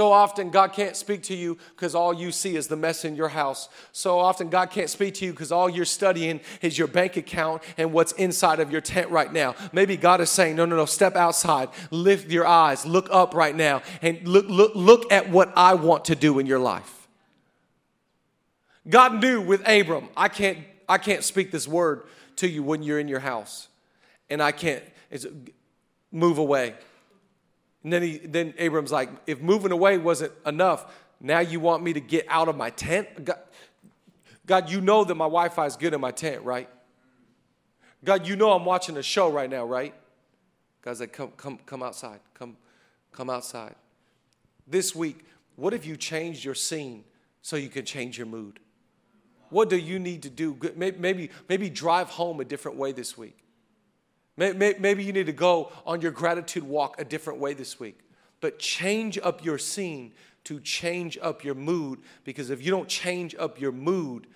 So 0.00 0.12
often, 0.12 0.48
God 0.48 0.72
can't 0.72 0.96
speak 0.96 1.24
to 1.24 1.34
you 1.34 1.58
because 1.76 1.94
all 1.94 2.14
you 2.14 2.32
see 2.32 2.56
is 2.56 2.68
the 2.68 2.74
mess 2.74 3.04
in 3.04 3.16
your 3.16 3.28
house. 3.28 3.68
So 3.92 4.18
often, 4.18 4.48
God 4.48 4.70
can't 4.70 4.88
speak 4.88 5.12
to 5.16 5.26
you 5.26 5.32
because 5.32 5.52
all 5.52 5.68
you're 5.68 5.84
studying 5.84 6.40
is 6.62 6.78
your 6.78 6.88
bank 6.88 7.18
account 7.18 7.62
and 7.76 7.92
what's 7.92 8.12
inside 8.12 8.60
of 8.60 8.72
your 8.72 8.80
tent 8.80 9.10
right 9.10 9.30
now. 9.30 9.54
Maybe 9.74 9.98
God 9.98 10.22
is 10.22 10.30
saying, 10.30 10.56
No, 10.56 10.64
no, 10.64 10.74
no, 10.74 10.86
step 10.86 11.16
outside, 11.16 11.68
lift 11.90 12.30
your 12.30 12.46
eyes, 12.46 12.86
look 12.86 13.08
up 13.12 13.34
right 13.34 13.54
now, 13.54 13.82
and 14.00 14.26
look, 14.26 14.46
look, 14.48 14.72
look 14.74 15.12
at 15.12 15.28
what 15.28 15.52
I 15.54 15.74
want 15.74 16.06
to 16.06 16.14
do 16.14 16.38
in 16.38 16.46
your 16.46 16.60
life. 16.60 17.06
God 18.88 19.20
knew 19.20 19.42
with 19.42 19.60
Abram, 19.68 20.08
I 20.16 20.28
can't, 20.28 20.60
I 20.88 20.96
can't 20.96 21.22
speak 21.22 21.50
this 21.50 21.68
word 21.68 22.04
to 22.36 22.48
you 22.48 22.62
when 22.62 22.82
you're 22.82 23.00
in 23.00 23.06
your 23.06 23.20
house, 23.20 23.68
and 24.30 24.42
I 24.42 24.52
can't 24.52 24.82
move 26.10 26.38
away. 26.38 26.72
And 27.82 27.92
then, 27.92 28.02
he, 28.02 28.18
then 28.18 28.54
Abram's 28.58 28.92
like, 28.92 29.10
if 29.26 29.40
moving 29.40 29.72
away 29.72 29.98
wasn't 29.98 30.32
enough, 30.44 30.92
now 31.20 31.40
you 31.40 31.60
want 31.60 31.82
me 31.82 31.92
to 31.92 32.00
get 32.00 32.26
out 32.28 32.48
of 32.48 32.56
my 32.56 32.70
tent? 32.70 33.24
God, 33.24 33.38
God 34.46 34.70
you 34.70 34.80
know 34.80 35.04
that 35.04 35.14
my 35.14 35.24
Wi 35.24 35.48
Fi 35.48 35.66
is 35.66 35.76
good 35.76 35.94
in 35.94 36.00
my 36.00 36.10
tent, 36.10 36.42
right? 36.42 36.68
God, 38.04 38.26
you 38.26 38.36
know 38.36 38.52
I'm 38.52 38.64
watching 38.64 38.96
a 38.96 39.02
show 39.02 39.30
right 39.30 39.48
now, 39.48 39.64
right? 39.64 39.94
God's 40.82 41.00
like, 41.00 41.12
come, 41.12 41.32
come, 41.36 41.58
come 41.66 41.82
outside. 41.82 42.20
Come, 42.34 42.56
come 43.12 43.28
outside. 43.28 43.74
This 44.66 44.94
week, 44.94 45.24
what 45.56 45.74
if 45.74 45.84
you 45.84 45.96
changed 45.96 46.44
your 46.44 46.54
scene 46.54 47.04
so 47.42 47.56
you 47.56 47.68
can 47.68 47.84
change 47.84 48.16
your 48.16 48.26
mood? 48.26 48.60
What 49.50 49.68
do 49.68 49.76
you 49.76 49.98
need 49.98 50.22
to 50.22 50.30
do? 50.30 50.56
Maybe, 50.76 51.30
maybe 51.48 51.70
drive 51.70 52.08
home 52.08 52.40
a 52.40 52.44
different 52.44 52.78
way 52.78 52.92
this 52.92 53.18
week. 53.18 53.36
Maybe 54.36 55.04
you 55.04 55.12
need 55.12 55.26
to 55.26 55.32
go 55.32 55.70
on 55.84 56.00
your 56.00 56.12
gratitude 56.12 56.62
walk 56.62 57.00
a 57.00 57.04
different 57.04 57.40
way 57.40 57.54
this 57.54 57.78
week. 57.78 58.00
But 58.40 58.58
change 58.58 59.18
up 59.18 59.44
your 59.44 59.58
scene 59.58 60.12
to 60.44 60.60
change 60.60 61.18
up 61.20 61.44
your 61.44 61.54
mood 61.54 62.00
because 62.24 62.48
if 62.48 62.64
you 62.64 62.70
don't 62.70 62.88
change 62.88 63.34
up 63.34 63.60
your 63.60 63.72
mood, 63.72 64.26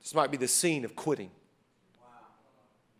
this 0.00 0.14
might 0.14 0.30
be 0.30 0.36
the 0.36 0.48
scene 0.48 0.84
of 0.84 0.94
quitting. 0.94 1.30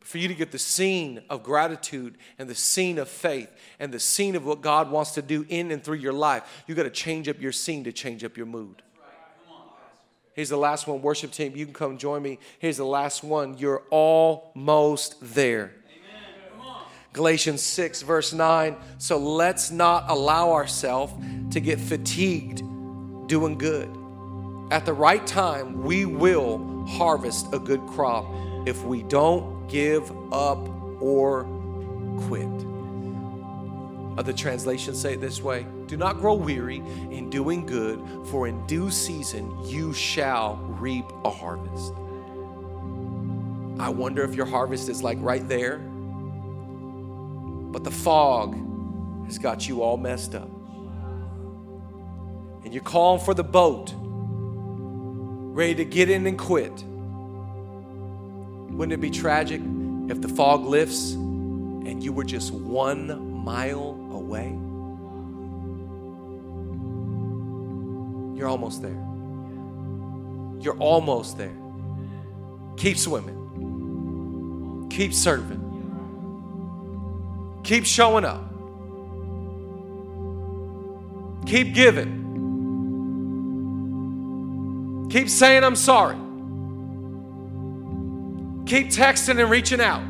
For 0.00 0.18
you 0.18 0.26
to 0.26 0.34
get 0.34 0.50
the 0.50 0.58
scene 0.58 1.22
of 1.30 1.44
gratitude 1.44 2.18
and 2.36 2.50
the 2.50 2.56
scene 2.56 2.98
of 2.98 3.08
faith 3.08 3.48
and 3.78 3.92
the 3.92 4.00
scene 4.00 4.34
of 4.34 4.44
what 4.44 4.60
God 4.60 4.90
wants 4.90 5.12
to 5.12 5.22
do 5.22 5.46
in 5.48 5.70
and 5.70 5.82
through 5.82 5.98
your 5.98 6.12
life, 6.12 6.64
you've 6.66 6.76
got 6.76 6.82
to 6.82 6.90
change 6.90 7.28
up 7.28 7.40
your 7.40 7.52
scene 7.52 7.84
to 7.84 7.92
change 7.92 8.24
up 8.24 8.36
your 8.36 8.46
mood. 8.46 8.82
Here's 10.34 10.48
the 10.48 10.56
last 10.56 10.86
one, 10.86 11.02
worship 11.02 11.30
team. 11.30 11.54
You 11.56 11.66
can 11.66 11.74
come 11.74 11.98
join 11.98 12.22
me. 12.22 12.38
Here's 12.58 12.78
the 12.78 12.86
last 12.86 13.22
one. 13.22 13.58
You're 13.58 13.82
almost 13.90 15.16
there. 15.20 15.72
Galatians 17.12 17.60
6, 17.62 18.02
verse 18.02 18.32
9. 18.32 18.76
So 18.96 19.18
let's 19.18 19.70
not 19.70 20.10
allow 20.10 20.52
ourselves 20.52 21.12
to 21.50 21.60
get 21.60 21.78
fatigued 21.78 22.62
doing 23.26 23.58
good. 23.58 23.90
At 24.70 24.86
the 24.86 24.94
right 24.94 25.26
time, 25.26 25.82
we 25.82 26.06
will 26.06 26.86
harvest 26.86 27.52
a 27.52 27.58
good 27.58 27.86
crop 27.88 28.24
if 28.66 28.82
we 28.84 29.02
don't 29.02 29.68
give 29.68 30.10
up 30.32 30.66
or 31.02 31.44
quit. 32.26 32.48
Other 34.18 34.32
translations 34.32 35.00
say 35.00 35.14
it 35.14 35.20
this 35.20 35.42
way 35.42 35.66
Do 35.92 35.98
not 35.98 36.20
grow 36.20 36.32
weary 36.32 36.78
in 37.10 37.28
doing 37.28 37.66
good, 37.66 38.00
for 38.28 38.48
in 38.48 38.66
due 38.66 38.90
season 38.90 39.54
you 39.68 39.92
shall 39.92 40.56
reap 40.56 41.04
a 41.22 41.28
harvest. 41.28 41.92
I 43.78 43.90
wonder 43.90 44.24
if 44.24 44.34
your 44.34 44.46
harvest 44.46 44.88
is 44.88 45.02
like 45.02 45.18
right 45.20 45.46
there, 45.46 45.80
but 47.72 47.84
the 47.84 47.90
fog 47.90 48.56
has 49.26 49.36
got 49.36 49.68
you 49.68 49.82
all 49.82 49.98
messed 49.98 50.34
up. 50.34 50.48
And 52.64 52.72
you're 52.72 52.82
calling 52.82 53.22
for 53.22 53.34
the 53.34 53.44
boat, 53.44 53.92
ready 53.94 55.74
to 55.74 55.84
get 55.84 56.08
in 56.08 56.26
and 56.26 56.38
quit. 56.38 56.72
Wouldn't 58.72 58.94
it 58.94 59.00
be 59.02 59.10
tragic 59.10 59.60
if 60.08 60.22
the 60.22 60.28
fog 60.28 60.64
lifts 60.64 61.12
and 61.12 62.02
you 62.02 62.14
were 62.14 62.24
just 62.24 62.50
one 62.50 63.44
mile 63.44 63.90
away? 64.10 64.58
You're 68.34 68.48
almost 68.48 68.82
there. 68.82 69.00
You're 70.60 70.78
almost 70.78 71.38
there. 71.38 71.56
Keep 72.76 72.98
swimming. 72.98 74.88
Keep 74.90 75.14
serving. 75.14 75.60
Keep 77.64 77.84
showing 77.86 78.24
up. 78.24 78.42
Keep 81.46 81.74
giving. 81.74 82.20
Keep 85.10 85.28
saying, 85.28 85.64
I'm 85.64 85.76
sorry. 85.76 86.16
Keep 88.66 88.88
texting 88.88 89.40
and 89.40 89.50
reaching 89.50 89.80
out. 89.80 90.02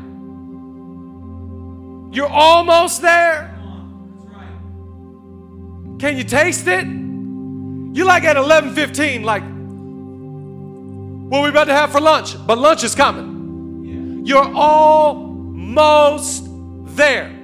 You're 2.15 2.29
almost 2.29 3.01
there. 3.01 3.49
Can 5.99 6.17
you 6.17 6.23
taste 6.23 6.67
it? 6.67 7.02
You 7.93 8.05
like 8.05 8.23
at 8.23 8.35
11:15 8.37 9.23
like 9.23 9.43
what 11.31 11.43
we 11.43 11.49
about 11.49 11.65
to 11.65 11.73
have 11.73 11.91
for 11.91 12.01
lunch, 12.01 12.35
but 12.47 12.57
lunch 12.57 12.83
is 12.83 12.95
coming. 12.95 14.23
You're 14.25 14.51
almost 14.55 16.47
there. 16.95 17.42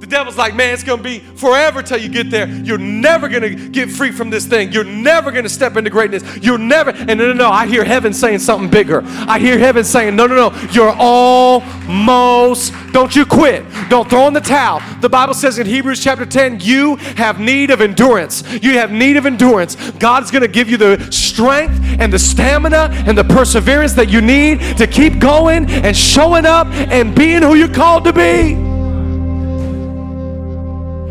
The 0.00 0.06
devil's 0.06 0.38
like, 0.38 0.54
man, 0.54 0.72
it's 0.72 0.82
gonna 0.82 1.02
be 1.02 1.18
forever 1.18 1.82
till 1.82 1.98
you 1.98 2.08
get 2.08 2.30
there. 2.30 2.48
You're 2.48 2.78
never 2.78 3.28
gonna 3.28 3.54
get 3.54 3.90
free 3.90 4.10
from 4.10 4.30
this 4.30 4.46
thing. 4.46 4.72
You're 4.72 4.82
never 4.82 5.30
gonna 5.30 5.50
step 5.50 5.76
into 5.76 5.90
greatness. 5.90 6.22
You're 6.38 6.56
never, 6.56 6.88
and 6.90 7.18
no, 7.18 7.26
no, 7.28 7.32
no, 7.34 7.50
I 7.50 7.66
hear 7.66 7.84
heaven 7.84 8.14
saying 8.14 8.38
something 8.38 8.70
bigger. 8.70 9.02
I 9.04 9.38
hear 9.38 9.58
heaven 9.58 9.84
saying, 9.84 10.16
no, 10.16 10.26
no, 10.26 10.48
no, 10.48 10.68
you're 10.72 10.94
almost, 10.96 12.72
don't 12.92 13.14
you 13.14 13.26
quit. 13.26 13.62
Don't 13.90 14.08
throw 14.08 14.26
in 14.26 14.32
the 14.32 14.40
towel. 14.40 14.80
The 15.02 15.08
Bible 15.10 15.34
says 15.34 15.58
in 15.58 15.66
Hebrews 15.66 16.02
chapter 16.02 16.24
10, 16.24 16.60
you 16.60 16.96
have 16.96 17.38
need 17.38 17.70
of 17.70 17.82
endurance. 17.82 18.42
You 18.62 18.78
have 18.78 18.90
need 18.90 19.18
of 19.18 19.26
endurance. 19.26 19.76
God's 19.92 20.30
gonna 20.30 20.48
give 20.48 20.70
you 20.70 20.78
the 20.78 21.12
strength 21.12 21.78
and 22.00 22.10
the 22.10 22.18
stamina 22.18 22.88
and 23.06 23.18
the 23.18 23.24
perseverance 23.24 23.92
that 23.92 24.08
you 24.08 24.22
need 24.22 24.60
to 24.78 24.86
keep 24.86 25.18
going 25.18 25.70
and 25.70 25.94
showing 25.94 26.46
up 26.46 26.68
and 26.68 27.14
being 27.14 27.42
who 27.42 27.54
you're 27.54 27.68
called 27.68 28.04
to 28.04 28.14
be. 28.14 28.69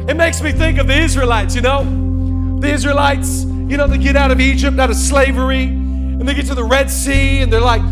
It 0.09 0.15
makes 0.15 0.41
me 0.41 0.51
think 0.51 0.79
of 0.79 0.87
the 0.87 0.99
Israelites, 0.99 1.53
you 1.53 1.61
know? 1.61 1.83
The 2.59 2.73
Israelites, 2.73 3.43
you 3.43 3.77
know, 3.77 3.85
they 3.85 3.99
get 3.99 4.15
out 4.15 4.31
of 4.31 4.41
Egypt, 4.41 4.79
out 4.79 4.89
of 4.89 4.95
slavery, 4.95 5.65
and 5.65 6.27
they 6.27 6.33
get 6.33 6.47
to 6.47 6.55
the 6.55 6.63
Red 6.63 6.89
Sea, 6.89 7.41
and 7.41 7.53
they're 7.53 7.61
like, 7.61 7.83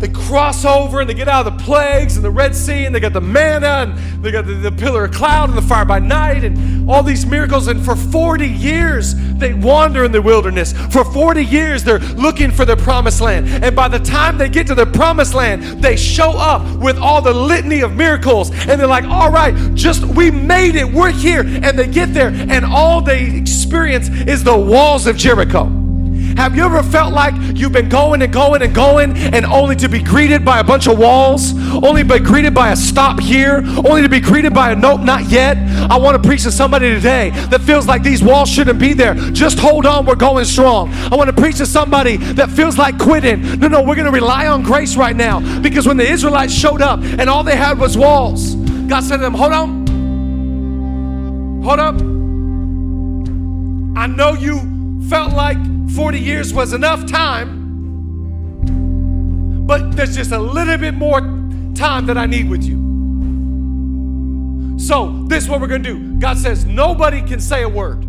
they 0.00 0.08
cross 0.08 0.66
over 0.66 1.00
and 1.00 1.08
they 1.08 1.14
get 1.14 1.28
out 1.28 1.46
of 1.46 1.56
the 1.56 1.64
plagues 1.64 2.16
and 2.16 2.24
the 2.24 2.30
Red 2.30 2.54
Sea 2.54 2.84
and 2.84 2.94
they 2.94 3.00
got 3.00 3.14
the 3.14 3.20
manna 3.22 3.66
and 3.66 4.22
they 4.22 4.30
got 4.30 4.44
the, 4.44 4.52
the, 4.52 4.70
pillar 4.70 5.06
of 5.06 5.12
cloud 5.12 5.48
and 5.48 5.56
the 5.56 5.62
fire 5.62 5.86
by 5.86 5.98
night 5.98 6.44
and 6.44 6.90
all 6.90 7.02
these 7.02 7.24
miracles. 7.24 7.66
And 7.66 7.82
for 7.82 7.96
40 7.96 8.46
years, 8.46 9.14
they 9.38 9.54
wander 9.54 10.04
in 10.04 10.12
the 10.12 10.22
wilderness. 10.22 10.72
For 10.90 11.04
40 11.04 11.44
years, 11.44 11.84
they're 11.84 11.98
looking 11.98 12.50
for 12.50 12.64
the 12.64 12.76
promised 12.76 13.20
land. 13.20 13.48
And 13.64 13.74
by 13.74 13.88
the 13.88 13.98
time 13.98 14.38
they 14.38 14.48
get 14.48 14.66
to 14.68 14.74
the 14.74 14.86
promised 14.86 15.34
land, 15.34 15.82
they 15.82 15.96
show 15.96 16.30
up 16.30 16.64
with 16.78 16.98
all 16.98 17.20
the 17.22 17.34
litany 17.34 17.80
of 17.82 17.92
miracles. 17.92 18.50
And 18.50 18.80
they're 18.80 18.86
like, 18.86 19.04
all 19.04 19.30
right, 19.30 19.54
just 19.74 20.04
we 20.04 20.30
made 20.30 20.74
it. 20.74 20.84
We're 20.84 21.10
here. 21.10 21.40
And 21.40 21.78
they 21.78 21.86
get 21.86 22.12
there 22.12 22.28
and 22.28 22.64
all 22.64 23.00
they 23.00 23.36
experience 23.36 24.08
is 24.08 24.44
the 24.44 24.56
walls 24.56 25.06
of 25.06 25.16
Jericho. 25.16 25.85
Have 26.36 26.54
you 26.54 26.64
ever 26.64 26.82
felt 26.82 27.14
like 27.14 27.34
you've 27.54 27.72
been 27.72 27.88
going 27.88 28.20
and 28.20 28.30
going 28.30 28.60
and 28.60 28.74
going 28.74 29.16
and 29.16 29.46
only 29.46 29.74
to 29.76 29.88
be 29.88 30.02
greeted 30.02 30.44
by 30.44 30.60
a 30.60 30.64
bunch 30.64 30.86
of 30.86 30.98
walls, 30.98 31.54
only 31.82 32.02
to 32.02 32.08
be 32.08 32.20
greeted 32.20 32.52
by 32.52 32.72
a 32.72 32.76
stop 32.76 33.18
here, 33.18 33.62
only 33.86 34.02
to 34.02 34.08
be 34.08 34.20
greeted 34.20 34.52
by 34.52 34.72
a 34.72 34.76
nope, 34.76 35.00
not 35.00 35.30
yet? 35.30 35.56
I 35.90 35.96
want 35.96 36.22
to 36.22 36.28
preach 36.28 36.42
to 36.42 36.52
somebody 36.52 36.90
today 36.90 37.30
that 37.50 37.62
feels 37.62 37.86
like 37.86 38.02
these 38.02 38.22
walls 38.22 38.50
shouldn't 38.50 38.78
be 38.78 38.92
there. 38.92 39.14
Just 39.14 39.58
hold 39.58 39.86
on, 39.86 40.04
we're 40.04 40.14
going 40.14 40.44
strong. 40.44 40.92
I 41.10 41.16
want 41.16 41.34
to 41.34 41.40
preach 41.40 41.56
to 41.56 41.66
somebody 41.66 42.18
that 42.18 42.50
feels 42.50 42.76
like 42.76 42.98
quitting. 42.98 43.58
No, 43.58 43.68
no, 43.68 43.82
we're 43.82 43.96
going 43.96 44.04
to 44.04 44.12
rely 44.12 44.46
on 44.46 44.62
grace 44.62 44.94
right 44.94 45.16
now 45.16 45.40
because 45.60 45.86
when 45.86 45.96
the 45.96 46.06
Israelites 46.06 46.52
showed 46.52 46.82
up 46.82 47.00
and 47.02 47.30
all 47.30 47.44
they 47.44 47.56
had 47.56 47.78
was 47.78 47.96
walls, 47.96 48.54
God 48.54 49.02
said 49.02 49.16
to 49.16 49.22
them, 49.22 49.34
Hold 49.34 49.52
on, 49.52 49.86
hold 51.64 51.78
up. 51.78 51.94
I 53.98 54.06
know 54.06 54.34
you 54.34 54.60
felt 55.08 55.32
like 55.32 55.56
40 55.94 56.18
years 56.18 56.52
was 56.52 56.72
enough 56.72 57.06
time, 57.06 57.64
but 59.66 59.96
there's 59.96 60.16
just 60.16 60.32
a 60.32 60.38
little 60.38 60.78
bit 60.78 60.94
more 60.94 61.20
time 61.74 62.06
that 62.06 62.16
I 62.16 62.26
need 62.26 62.48
with 62.48 62.64
you. 62.64 62.86
So, 64.78 65.24
this 65.26 65.44
is 65.44 65.50
what 65.50 65.60
we're 65.60 65.68
going 65.68 65.82
to 65.82 65.94
do. 65.94 66.18
God 66.18 66.38
says, 66.38 66.64
nobody 66.64 67.22
can 67.22 67.40
say 67.40 67.62
a 67.62 67.68
word. 67.68 68.04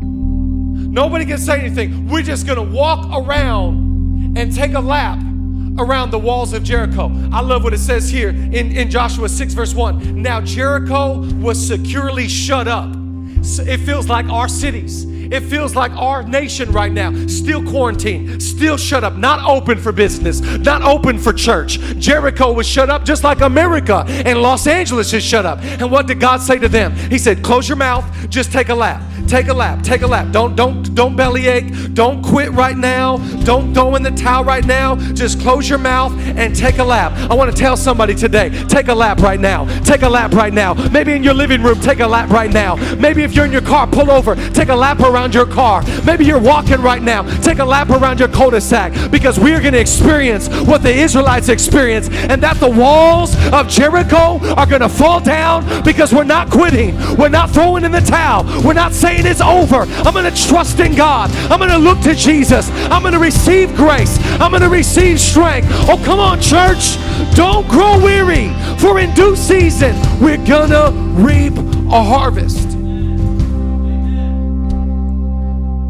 Nobody 0.00 1.26
can 1.26 1.38
say 1.38 1.60
anything. 1.60 2.08
We're 2.08 2.22
just 2.22 2.46
going 2.46 2.56
to 2.56 2.74
walk 2.74 3.06
around 3.12 4.36
and 4.38 4.54
take 4.54 4.72
a 4.72 4.80
lap 4.80 5.18
around 5.78 6.10
the 6.10 6.18
walls 6.18 6.52
of 6.52 6.62
Jericho. 6.62 7.12
I 7.32 7.40
love 7.42 7.64
what 7.64 7.74
it 7.74 7.78
says 7.78 8.08
here 8.08 8.30
in, 8.30 8.74
in 8.76 8.90
Joshua 8.90 9.28
6, 9.28 9.54
verse 9.54 9.74
1. 9.74 10.22
Now, 10.22 10.40
Jericho 10.40 11.20
was 11.34 11.64
securely 11.64 12.28
shut 12.28 12.66
up. 12.66 12.94
It 12.94 13.78
feels 13.78 14.08
like 14.08 14.26
our 14.28 14.48
cities. 14.48 15.04
It 15.30 15.40
feels 15.40 15.74
like 15.74 15.92
our 15.92 16.22
nation 16.22 16.72
right 16.72 16.92
now, 16.92 17.12
still 17.26 17.62
quarantined, 17.62 18.42
still 18.42 18.76
shut 18.76 19.04
up, 19.04 19.14
not 19.16 19.48
open 19.48 19.78
for 19.78 19.92
business, 19.92 20.40
not 20.40 20.82
open 20.82 21.18
for 21.18 21.32
church. 21.32 21.78
Jericho 21.98 22.52
was 22.52 22.66
shut 22.66 22.90
up 22.90 23.04
just 23.04 23.24
like 23.24 23.40
America, 23.40 24.04
and 24.06 24.40
Los 24.40 24.66
Angeles 24.66 25.12
is 25.12 25.22
shut 25.22 25.46
up. 25.46 25.58
And 25.62 25.90
what 25.90 26.06
did 26.06 26.20
God 26.20 26.40
say 26.40 26.58
to 26.58 26.68
them? 26.68 26.94
He 27.10 27.18
said, 27.18 27.42
Close 27.42 27.68
your 27.68 27.76
mouth, 27.76 28.04
just 28.28 28.52
take 28.52 28.68
a 28.68 28.74
lap. 28.74 29.02
Take 29.26 29.48
a 29.48 29.54
lap. 29.54 29.82
Take 29.82 30.02
a 30.02 30.06
lap. 30.06 30.30
Don't 30.30 30.54
don't 30.54 30.94
don't 30.94 31.16
bellyache. 31.16 31.94
Don't 31.94 32.22
quit 32.22 32.52
right 32.52 32.76
now. 32.76 33.16
Don't 33.44 33.74
throw 33.74 33.96
in 33.96 34.02
the 34.02 34.12
towel 34.12 34.44
right 34.44 34.64
now. 34.64 34.94
Just 35.14 35.40
close 35.40 35.68
your 35.68 35.78
mouth 35.78 36.12
and 36.36 36.54
take 36.54 36.78
a 36.78 36.84
lap. 36.84 37.12
I 37.28 37.34
want 37.34 37.50
to 37.50 37.56
tell 37.56 37.76
somebody 37.76 38.14
today, 38.14 38.50
take 38.68 38.86
a 38.86 38.94
lap 38.94 39.18
right 39.18 39.40
now. 39.40 39.66
Take 39.80 40.02
a 40.02 40.08
lap 40.08 40.32
right 40.32 40.52
now. 40.52 40.74
Maybe 40.90 41.12
in 41.12 41.24
your 41.24 41.34
living 41.34 41.62
room, 41.62 41.80
take 41.80 41.98
a 41.98 42.06
lap 42.06 42.30
right 42.30 42.52
now. 42.52 42.76
Maybe 42.96 43.24
if 43.24 43.34
you're 43.34 43.46
in 43.46 43.52
your 43.52 43.62
car, 43.62 43.86
pull 43.88 44.10
over, 44.10 44.36
take 44.50 44.68
a 44.68 44.76
lap 44.76 45.00
around 45.00 45.15
around 45.16 45.34
your 45.34 45.46
car. 45.46 45.82
Maybe 46.04 46.26
you're 46.26 46.38
walking 46.38 46.82
right 46.82 47.02
now. 47.02 47.22
Take 47.40 47.58
a 47.58 47.64
lap 47.64 47.88
around 47.88 48.20
your 48.20 48.28
cul-de-sac 48.28 49.10
because 49.10 49.40
we're 49.40 49.60
going 49.62 49.72
to 49.72 49.80
experience 49.80 50.48
what 50.48 50.82
the 50.82 50.92
Israelites 50.92 51.48
experienced 51.48 52.12
and 52.12 52.42
that 52.42 52.58
the 52.58 52.68
walls 52.68 53.34
of 53.50 53.66
Jericho 53.66 54.38
are 54.54 54.66
going 54.66 54.82
to 54.82 54.90
fall 54.90 55.20
down 55.20 55.64
because 55.82 56.12
we're 56.12 56.24
not 56.24 56.50
quitting. 56.50 56.94
We're 57.16 57.30
not 57.30 57.48
throwing 57.48 57.84
in 57.84 57.92
the 57.92 58.00
towel. 58.00 58.44
We're 58.62 58.74
not 58.74 58.92
saying 58.92 59.24
it's 59.24 59.40
over. 59.40 59.82
I'm 60.04 60.12
going 60.12 60.30
to 60.30 60.48
trust 60.48 60.80
in 60.80 60.94
God. 60.94 61.30
I'm 61.50 61.58
going 61.60 61.70
to 61.70 61.78
look 61.78 62.00
to 62.00 62.14
Jesus. 62.14 62.68
I'm 62.90 63.00
going 63.00 63.14
to 63.14 63.18
receive 63.18 63.74
grace. 63.74 64.18
I'm 64.38 64.50
going 64.50 64.62
to 64.62 64.68
receive 64.68 65.18
strength. 65.18 65.68
Oh, 65.88 66.00
come 66.04 66.20
on, 66.20 66.42
church. 66.42 66.98
Don't 67.34 67.66
grow 67.68 67.98
weary, 68.04 68.52
for 68.76 68.98
in 68.98 69.14
due 69.14 69.34
season 69.34 69.96
we're 70.20 70.44
going 70.44 70.70
to 70.70 70.90
reap 70.92 71.56
a 71.90 72.02
harvest. 72.02 72.75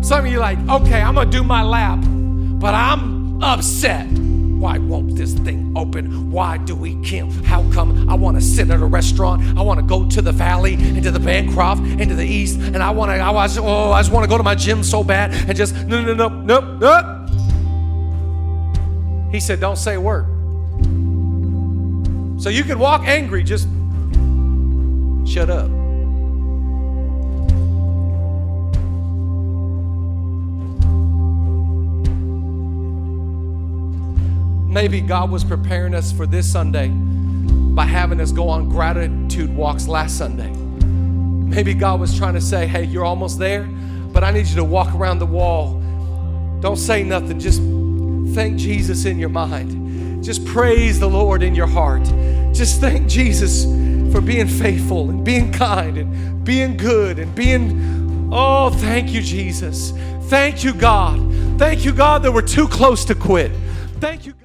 Some 0.07 0.25
of 0.25 0.31
you 0.31 0.39
like, 0.39 0.57
okay, 0.69 1.03
I'm 1.03 1.17
gonna 1.17 1.29
do 1.29 1.43
my 1.43 1.65
lap, 1.65 1.99
but 2.01 2.75
I'm 2.75 3.43
upset. 3.43 4.07
Why 4.07 4.79
won't 4.79 5.17
this 5.17 5.35
thing 5.35 5.73
open? 5.77 6.31
Why 6.31 6.59
do 6.59 6.77
we 6.77 6.95
can't? 7.03 7.33
How 7.45 7.69
come 7.73 8.09
I 8.09 8.15
want 8.15 8.37
to 8.37 8.41
sit 8.41 8.71
at 8.71 8.81
a 8.81 8.87
restaurant? 8.87 9.59
I 9.59 9.63
want 9.63 9.81
to 9.81 9.85
go 9.85 10.09
to 10.09 10.23
the 10.23 10.31
valley, 10.31 10.75
into 10.75 11.11
the 11.11 11.19
Bancroft, 11.19 11.83
into 11.83 12.15
the 12.15 12.25
east, 12.25 12.57
and 12.61 12.85
I 12.85 12.91
want 12.91 13.11
to. 13.11 13.17
I 13.17 13.31
was, 13.31 13.59
oh, 13.59 13.91
I 13.91 14.01
just 14.01 14.13
want 14.13 14.23
to 14.23 14.29
go 14.29 14.37
to 14.39 14.45
my 14.45 14.55
gym 14.55 14.85
so 14.85 15.03
bad 15.03 15.33
and 15.33 15.57
just 15.57 15.75
no, 15.75 16.01
no, 16.01 16.15
no, 16.15 16.29
no, 16.29 16.61
no. 16.77 17.27
He 19.33 19.41
said, 19.41 19.59
"Don't 19.59 19.75
say 19.75 19.95
a 19.95 20.01
word." 20.01 20.27
So 22.41 22.49
you 22.49 22.63
can 22.63 22.79
walk 22.79 23.09
angry, 23.09 23.43
just 23.43 23.67
shut 25.29 25.51
up. 25.51 25.76
Maybe 34.77 35.01
God 35.01 35.31
was 35.31 35.43
preparing 35.43 35.95
us 35.95 36.13
for 36.13 36.27
this 36.27 36.47
Sunday 36.47 36.89
by 36.89 37.87
having 37.87 38.21
us 38.21 38.31
go 38.31 38.51
on 38.51 38.69
gratitude 38.69 39.49
walks 39.57 39.89
last 39.89 40.19
Sunday. 40.19 40.51
Maybe 40.51 41.73
God 41.73 41.99
was 41.99 42.15
trying 42.15 42.35
to 42.35 42.43
say, 42.43 42.67
hey, 42.67 42.85
you're 42.85 43.07
almost 43.07 43.39
there, 43.39 43.63
but 43.63 44.23
I 44.23 44.33
need 44.33 44.47
you 44.47 44.57
to 44.57 44.65
walk 44.65 44.95
around 44.95 45.19
the 45.19 45.25
wall. 45.25 45.81
Don't 46.61 46.77
say 46.77 47.03
nothing, 47.03 47.41
just 47.41 47.63
thank 48.35 48.59
Jesus 48.59 49.07
in 49.07 49.19
your 49.19 49.31
mind. 49.31 50.23
Just 50.23 50.45
praise 50.45 51.01
the 51.01 51.09
Lord 51.09 51.43
in 51.43 51.55
your 51.55 51.67
heart. 51.67 52.05
Just 52.53 52.79
thank 52.79 53.09
Jesus 53.09 53.65
for 54.13 54.21
being 54.21 54.47
faithful 54.47 55.09
and 55.09 55.25
being 55.25 55.53
kind 55.53 55.97
and 55.97 56.45
being 56.45 56.77
good 56.77 57.19
and 57.19 57.35
being, 57.35 58.29
oh, 58.31 58.69
thank 58.69 59.09
you, 59.09 59.23
Jesus. 59.23 59.93
Thank 60.25 60.63
you, 60.65 60.75
God. 60.75 61.19
Thank 61.59 61.87
you, 61.87 61.93
God, 61.93 62.23
that 62.25 62.33
we're 62.33 62.43
too 62.43 62.69
close 62.69 63.07
to 63.07 63.15
quit. 63.15 63.53
Thank 64.01 64.27
you. 64.27 64.36